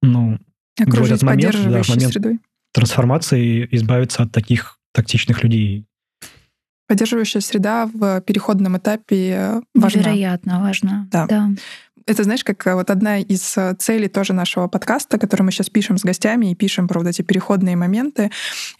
[0.00, 0.38] ну,
[0.78, 2.38] в этот момент, да, в момент средой.
[2.72, 5.84] трансформации избавиться от таких токсичных людей.
[6.88, 10.00] Поддерживающая среда в переходном этапе важна.
[10.00, 11.08] Невероятно важна.
[11.10, 11.26] Да.
[11.26, 11.50] да.
[12.06, 15.70] Это, знаешь, как э, вот одна из э, целей тоже нашего подкаста, который мы сейчас
[15.70, 18.30] пишем с гостями и пишем про вот эти переходные моменты,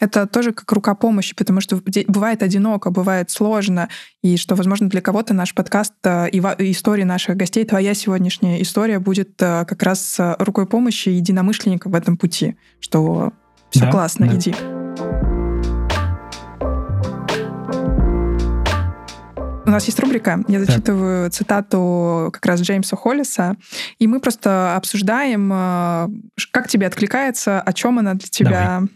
[0.00, 3.88] это тоже как рука помощи, потому что бывает одиноко, бывает сложно,
[4.22, 8.98] и что, возможно, для кого-то наш подкаст э, и истории наших гостей, твоя сегодняшняя история
[8.98, 13.32] будет как раз рукой помощи единомышленника в этом пути, что
[13.70, 14.36] все да, классно, да.
[14.36, 14.54] иди.
[19.64, 21.34] У нас есть рубрика, я зачитываю так.
[21.34, 23.56] цитату как раз Джеймса Холлиса,
[23.98, 26.08] и мы просто обсуждаем, э,
[26.50, 28.50] как тебе откликается, о чем она для тебя.
[28.50, 28.88] Давай.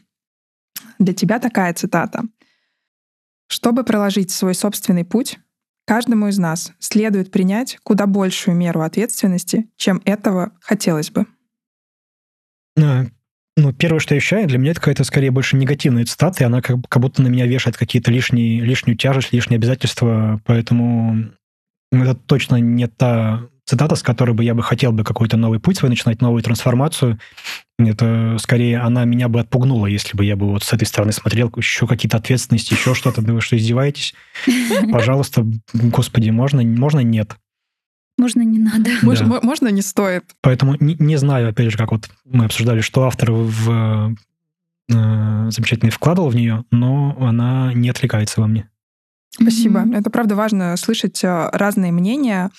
[0.99, 2.23] Для тебя такая цитата.
[3.49, 5.39] Чтобы проложить свой собственный путь,
[5.87, 11.27] каждому из нас следует принять куда большую меру ответственности, чем этого хотелось бы.
[13.59, 16.61] Ну, первое, что я ощущаю, для меня это какая-то скорее больше негативная цитата, и она
[16.61, 21.31] как, как будто на меня вешает какие-то лишние, лишнюю тяжесть, лишние обязательства, поэтому
[21.91, 25.79] это точно не та цитата, с которой бы я бы хотел бы какой-то новый путь
[25.79, 27.19] свой начинать, новую трансформацию.
[27.79, 31.53] Это скорее она меня бы отпугнула, если бы я бы вот с этой стороны смотрел,
[31.57, 33.23] еще какие-то ответственности, еще что-то.
[33.23, 34.15] Да вы что, издеваетесь?
[34.93, 37.37] Пожалуйста, господи, можно, можно нет.
[38.19, 38.91] Можно не надо.
[39.03, 39.41] Можно, да.
[39.43, 40.25] можно не стоит.
[40.41, 44.15] Поэтому не, не знаю, опять же, как вот мы обсуждали, что автор в
[44.89, 48.71] э, замечательно вкладывал в нее, но она не отвлекается во мне.
[49.31, 49.81] Спасибо.
[49.81, 49.99] Mm-hmm.
[49.99, 52.51] Это правда важно слышать э, разные мнения,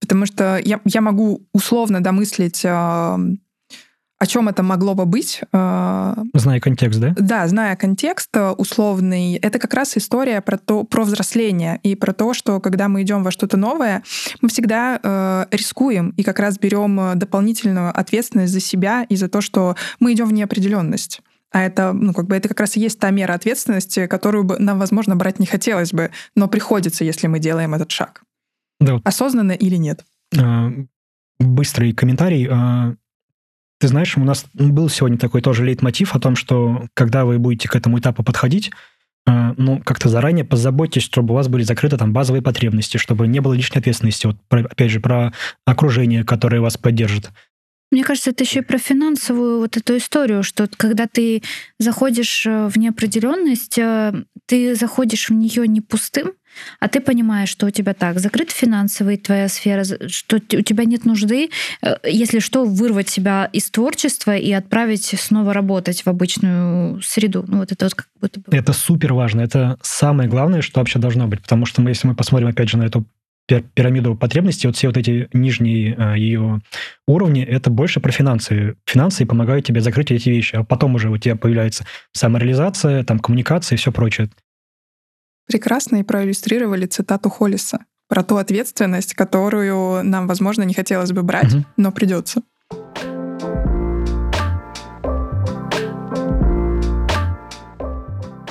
[0.00, 3.18] потому что я, я могу условно домыслить э,
[4.24, 5.42] о чем это могло бы быть.
[5.52, 7.14] Э, зная контекст, да?
[7.18, 12.14] Да, зная контекст э, условный, это как раз история про то, про взросление и про
[12.14, 14.02] то, что когда мы идем во что-то новое,
[14.40, 19.42] мы всегда э, рискуем и как раз берем дополнительную ответственность за себя и за то,
[19.42, 21.20] что мы идем в неопределенность.
[21.50, 24.58] А это, ну, как бы это как раз и есть та мера ответственности, которую бы
[24.58, 28.22] нам, возможно, брать не хотелось бы, но приходится, если мы делаем этот шаг.
[28.80, 29.02] Да.
[29.04, 30.02] Осознанно или нет?
[30.34, 30.70] А,
[31.38, 32.48] быстрый комментарий.
[33.84, 37.68] Ты знаешь, у нас был сегодня такой тоже лейтмотив о том, что когда вы будете
[37.68, 38.70] к этому этапу подходить,
[39.26, 43.40] а, ну, как-то заранее позаботьтесь, чтобы у вас были закрыты там базовые потребности, чтобы не
[43.40, 44.26] было лишней ответственности.
[44.26, 45.34] Вот, про, опять же, про
[45.66, 47.30] окружение, которое вас поддержит.
[47.90, 51.42] Мне кажется, это еще и про финансовую вот эту историю, что когда ты
[51.78, 54.14] заходишь э, в неопределенность, э,
[54.46, 56.32] ты заходишь в нее не пустым,
[56.80, 61.04] а ты понимаешь, что у тебя так, закрыт финансовый твоя сфера, что у тебя нет
[61.04, 61.50] нужды,
[61.82, 67.44] э, если что, вырвать себя из творчества и отправить снова работать в обычную среду.
[67.46, 68.56] Ну вот это вот как будто бы...
[68.56, 69.40] Это супер важно.
[69.40, 71.42] Это самое главное, что вообще должно быть.
[71.42, 73.06] Потому что мы, если мы посмотрим опять же на эту
[73.46, 76.62] пирамиду потребностей, вот все вот эти нижние а, ее
[77.06, 78.76] уровни, это больше про финансы.
[78.86, 83.76] Финансы помогают тебе закрыть эти вещи, а потом уже у тебя появляется самореализация, там коммуникация
[83.76, 84.30] и все прочее.
[85.46, 91.54] Прекрасно и проиллюстрировали цитату Холлиса про ту ответственность, которую нам, возможно, не хотелось бы брать,
[91.54, 91.64] угу.
[91.76, 92.42] но придется.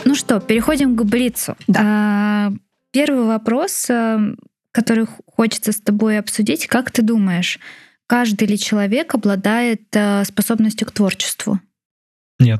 [0.06, 1.56] Ну что, переходим к Блицу.
[1.68, 1.80] Да.
[1.84, 2.54] А,
[2.92, 4.36] первый вопрос, э,
[4.72, 6.68] который хочется с тобой обсудить.
[6.68, 7.60] Как ты думаешь,
[8.06, 11.60] каждый ли человек обладает э, способностью к творчеству?
[12.40, 12.60] Нет.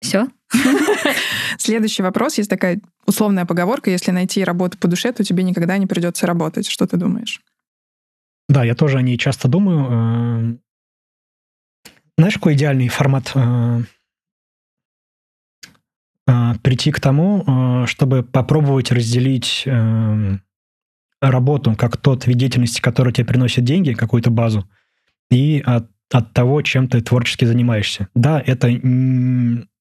[0.00, 0.28] Все?
[1.58, 2.38] Следующий вопрос.
[2.38, 6.68] Есть такая условная поговорка, если найти работу по душе, то тебе никогда не придется работать.
[6.68, 7.40] Что ты думаешь?
[8.48, 9.88] Да, я тоже о ней часто думаю.
[9.90, 10.56] Э,
[12.16, 13.80] знаешь, какой идеальный формат э,
[16.28, 19.66] э, прийти к тому, чтобы попробовать разделить
[21.20, 24.68] работу как тот вид деятельности, который тебе приносит деньги, какую-то базу,
[25.30, 28.08] и от, от того, чем ты творчески занимаешься.
[28.14, 28.68] Да, это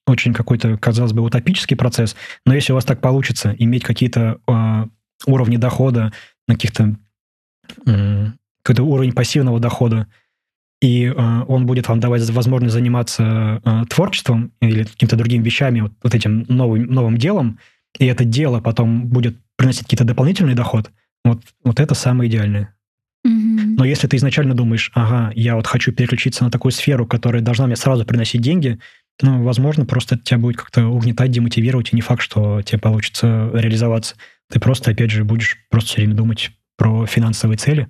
[0.05, 4.85] очень какой-то, казалось бы, утопический процесс, но если у вас так получится иметь какие-то э,
[5.25, 6.11] уровни дохода,
[6.47, 6.95] каких-то
[7.85, 8.27] э,
[8.61, 10.07] какой-то уровень пассивного дохода,
[10.81, 15.93] и э, он будет вам давать возможность заниматься э, творчеством или какими-то другими вещами, вот,
[16.03, 17.59] вот этим новым, новым делом,
[17.97, 20.91] и это дело потом будет приносить какие-то дополнительный доход,
[21.23, 22.75] вот, вот это самое идеальное.
[23.77, 27.65] Но если ты изначально думаешь, ага, я вот хочу переключиться на такую сферу, которая должна
[27.65, 28.79] мне сразу приносить деньги,
[29.21, 33.49] ну, возможно, просто это тебя будет как-то угнетать, демотивировать, и не факт, что тебе получится
[33.53, 34.15] реализоваться.
[34.51, 37.87] Ты просто, опять же, будешь просто все время думать про финансовые цели.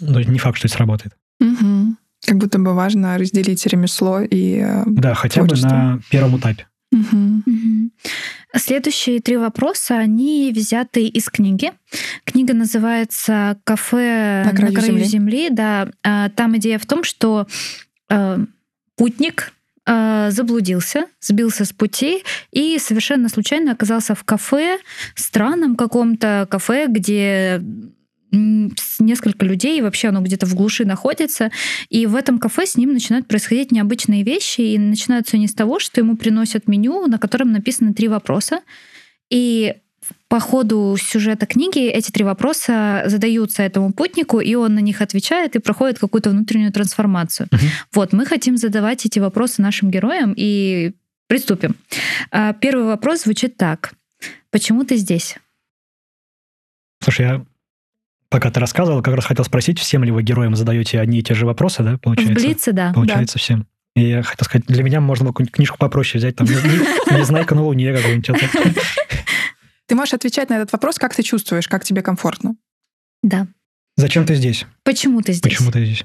[0.00, 1.14] Но не факт, что это сработает.
[1.40, 1.96] Угу.
[2.24, 5.68] Как будто бы важно разделить ремесло и э, Да, хотя творчество.
[5.68, 6.66] бы на первом этапе.
[6.92, 7.42] Угу.
[7.46, 7.90] Угу.
[8.56, 11.72] Следующие три вопроса, они взяты из книги.
[12.24, 15.04] Книга называется «Кафе на краю, на краю земли.
[15.04, 15.50] земли».
[15.50, 17.46] Да, а, там идея в том, что
[18.10, 18.38] э,
[18.96, 22.22] путник э, заблудился, сбился с пути
[22.52, 24.78] и совершенно случайно оказался в кафе,
[25.16, 27.60] странном каком-то кафе, где
[28.30, 31.50] несколько людей, и вообще оно где-то в глуши находится.
[31.90, 35.78] И в этом кафе с ним начинают происходить необычные вещи, и начинаются они с того,
[35.78, 38.60] что ему приносят меню, на котором написаны три вопроса.
[39.30, 39.74] И
[40.32, 45.56] по ходу сюжета книги эти три вопроса задаются этому путнику, и он на них отвечает
[45.56, 47.48] и проходит какую-то внутреннюю трансформацию.
[47.52, 47.60] Угу.
[47.92, 50.92] Вот, мы хотим задавать эти вопросы нашим героям и
[51.26, 51.76] приступим.
[52.30, 53.92] А, первый вопрос звучит так.
[54.50, 55.36] Почему ты здесь?
[57.02, 57.44] Слушай, я
[58.30, 61.34] пока ты рассказывал, как раз хотел спросить, всем ли вы героям задаете одни и те
[61.34, 62.40] же вопросы, да, получается?
[62.40, 62.94] В Блице, да.
[62.94, 63.38] Получается, да.
[63.38, 63.66] всем.
[63.94, 67.64] И я хотел сказать, для меня можно было какую-нибудь книжку попроще взять, там, «Незнайка на
[67.64, 68.30] Луне» какую-нибудь.
[69.86, 72.56] Ты можешь отвечать на этот вопрос, как ты чувствуешь, как тебе комфортно.
[73.22, 73.46] Да.
[73.96, 74.66] Зачем ты здесь?
[74.84, 75.42] Почему ты здесь?
[75.42, 76.04] Почему ты здесь?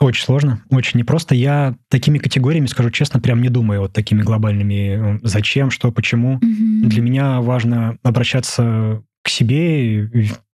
[0.00, 1.34] Очень сложно, очень непросто.
[1.34, 5.20] Я такими категориями, скажу честно, прям не думаю вот такими глобальными.
[5.22, 6.36] Зачем, что, почему.
[6.36, 6.88] Угу.
[6.88, 10.10] Для меня важно обращаться к себе,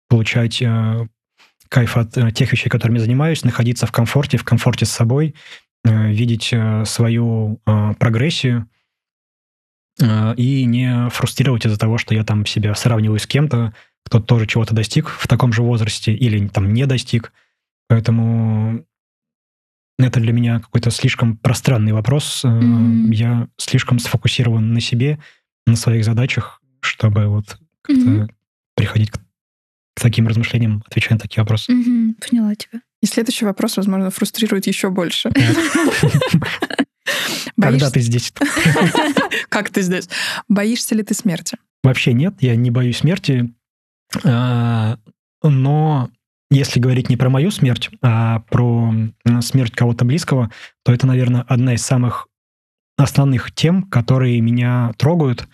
[0.08, 1.06] получать э,
[1.68, 5.34] кайф от э, тех вещей, которыми занимаюсь, находиться в комфорте, в комфорте с собой,
[5.84, 8.75] э, видеть э, свою э, прогрессию, Э,
[9.98, 13.72] и не фрустрировать из-за того, что я там себя сравниваю с кем-то,
[14.04, 17.32] кто тоже чего-то достиг в таком же возрасте или там не достиг.
[17.88, 18.84] Поэтому
[19.98, 22.44] это для меня какой-то слишком пространный вопрос.
[22.44, 23.14] Mm-hmm.
[23.14, 25.18] Я слишком сфокусирован на себе,
[25.66, 28.30] на своих задачах, чтобы вот как-то mm-hmm.
[28.74, 31.72] приходить к, к таким размышлениям, отвечая на такие вопросы.
[31.72, 32.28] Mm-hmm.
[32.28, 32.80] Поняла тебя.
[33.02, 35.32] И следующий вопрос, возможно, фрустрирует еще больше.
[37.60, 38.32] Когда ты здесь?
[39.48, 40.08] Как ты здесь?
[40.48, 41.56] Боишься ли ты смерти?
[41.82, 43.54] Вообще нет, я не боюсь смерти,
[44.24, 44.98] а,
[45.42, 46.10] но
[46.50, 48.92] если говорить не про мою смерть, а про
[49.40, 50.50] смерть кого-то близкого,
[50.84, 52.28] то это, наверное, одна из самых
[52.96, 55.48] основных тем, которые меня трогают.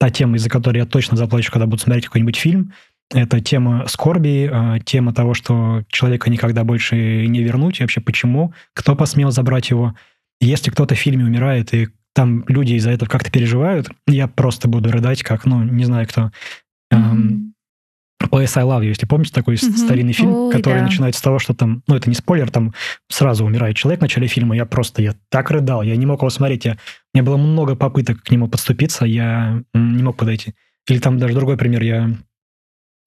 [0.00, 2.72] Та тема, из-за которой я точно заплачу, когда буду смотреть какой-нибудь фильм.
[3.10, 8.54] Это тема скорби, а, тема того, что человека никогда больше не вернуть, и вообще почему,
[8.72, 9.94] кто посмел забрать его.
[10.42, 14.90] Если кто-то в фильме умирает, и там люди из-за этого как-то переживают, я просто буду
[14.90, 16.30] рыдать, как, ну, не знаю кто.
[16.92, 17.52] Mm-hmm.
[18.30, 19.76] PS I Love You, если помните такой mm-hmm.
[19.76, 20.84] старинный фильм, Ой, который да.
[20.84, 22.72] начинается с того, что там, ну это не спойлер, там
[23.08, 26.30] сразу умирает человек в начале фильма, я просто, я так рыдал, я не мог его
[26.30, 30.54] смотреть, я, у меня было много попыток к нему подступиться, я не мог подойти.
[30.88, 32.10] Или там даже другой пример, я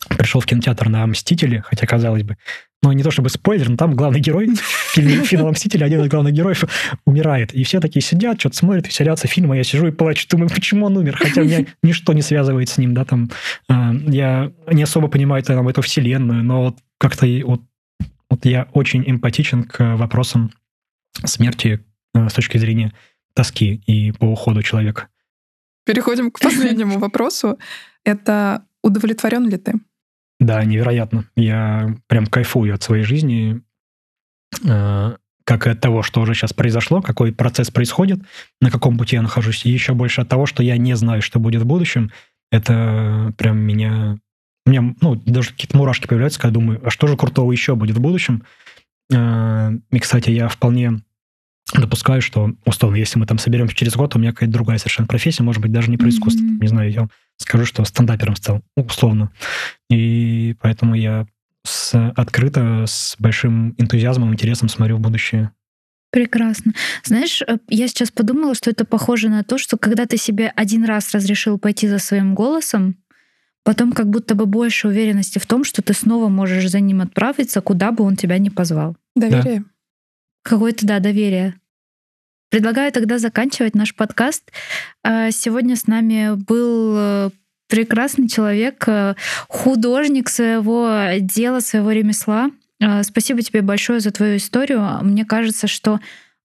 [0.10, 2.38] пришел в кинотеатр на «Мстители», хотя, казалось бы,
[2.86, 4.60] ну, не то чтобы спойлер, но там главный герой в
[4.94, 6.66] фильме «Финал Мстители», один из главных героев
[7.06, 7.52] умирает.
[7.54, 10.86] И все такие сидят, что-то смотрят, веселятся фильм, а я сижу и плачу, думаю, почему
[10.86, 11.18] он умер?
[11.18, 13.32] Хотя меня ничто не связывает с ним, да, там.
[13.68, 17.62] А, я не особо понимаю там, эту вселенную, но вот как-то вот,
[18.30, 20.52] вот я очень эмпатичен к вопросам
[21.24, 21.84] смерти
[22.14, 22.94] а, с точки зрения
[23.34, 25.08] тоски и по уходу человека.
[25.86, 27.58] Переходим к последнему вопросу.
[28.04, 29.74] Это удовлетворен ли ты?
[30.40, 31.26] Да, невероятно.
[31.36, 33.62] Я прям кайфую от своей жизни,
[34.64, 35.16] э,
[35.46, 38.20] как и от того, что уже сейчас произошло, какой процесс происходит,
[38.60, 41.40] на каком пути я нахожусь, и еще больше от того, что я не знаю, что
[41.40, 42.12] будет в будущем.
[42.52, 44.18] Это прям меня...
[44.66, 47.98] У меня, ну, даже какие-то мурашки появляются, когда думаю, а что же крутого еще будет
[47.98, 48.44] в будущем?
[49.14, 51.02] Э, и, кстати, я вполне
[51.74, 55.44] допускаю, что, условно, если мы там соберемся через год, у меня какая-то другая совершенно профессия,
[55.44, 56.44] может быть, даже не про искусство.
[56.44, 56.62] Mm-hmm.
[56.62, 57.08] Не знаю, я
[57.38, 59.32] скажу, что стендапером стал, условно.
[59.90, 61.26] И поэтому я
[61.64, 65.52] с, открыто, с большим энтузиазмом, интересом смотрю в будущее.
[66.12, 66.74] Прекрасно.
[67.04, 70.86] Знаешь, э, я сейчас подумала, что это похоже на то, что когда ты себе один
[70.86, 72.96] раз разрешил пойти за своим голосом,
[73.64, 77.60] потом как будто бы больше уверенности в том, что ты снова можешь за ним отправиться,
[77.60, 78.96] куда бы он тебя ни позвал.
[79.16, 79.60] Доверие.
[79.60, 79.66] Да.
[80.46, 81.56] Какое-то, да, доверие.
[82.52, 84.52] Предлагаю тогда заканчивать наш подкаст.
[85.04, 87.30] А, сегодня с нами был э,
[87.68, 89.16] прекрасный человек, э,
[89.48, 92.52] художник своего дела, своего ремесла.
[92.80, 94.88] А, спасибо тебе большое за твою историю.
[95.02, 96.00] Мне кажется, что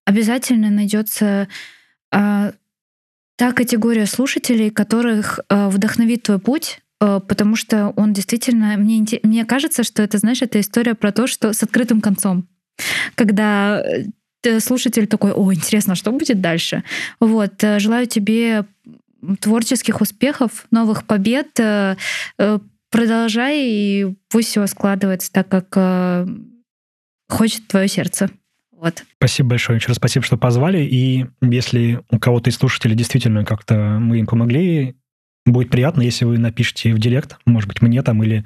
[0.06, 1.48] обязательно найдется
[2.10, 2.54] а,
[3.36, 9.84] та категория слушателей, которых э, вдохновит твой путь, потому что он действительно мне мне кажется,
[9.84, 12.46] что это знаешь, это история про то, что с открытым концом
[13.14, 13.82] когда
[14.42, 16.82] э, слушатель такой, о, интересно, что будет дальше?
[17.18, 18.64] Вот, э, желаю тебе
[19.40, 21.58] творческих успехов, новых побед.
[21.58, 21.96] Э,
[22.90, 26.26] продолжай, и пусть все складывается так, как
[27.28, 28.30] хочет твое сердце.
[28.72, 29.04] Вот.
[29.18, 29.76] Спасибо большое.
[29.76, 30.80] Еще раз спасибо, что позвали.
[30.80, 34.96] И если у кого-то из слушателей действительно как-то мы им помогли,
[35.44, 38.44] будет приятно, если вы напишите в директ, может быть, мне там или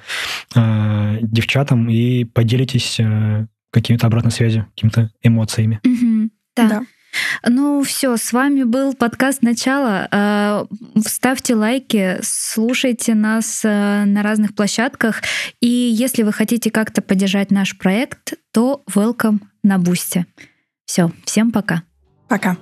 [0.54, 2.98] э, девчатам, и поделитесь
[3.74, 5.80] какими-то обратной связью, какими-то эмоциями.
[5.84, 6.68] Угу, да.
[6.68, 6.82] да.
[7.46, 10.08] Ну все, с вами был подкаст «Начало».
[10.10, 10.66] А,
[11.06, 15.22] ставьте лайки, слушайте нас э, на разных площадках.
[15.60, 20.26] И если вы хотите как-то поддержать наш проект, то welcome на Бусте.
[20.86, 21.82] Все, всем пока.
[22.28, 22.56] Пока.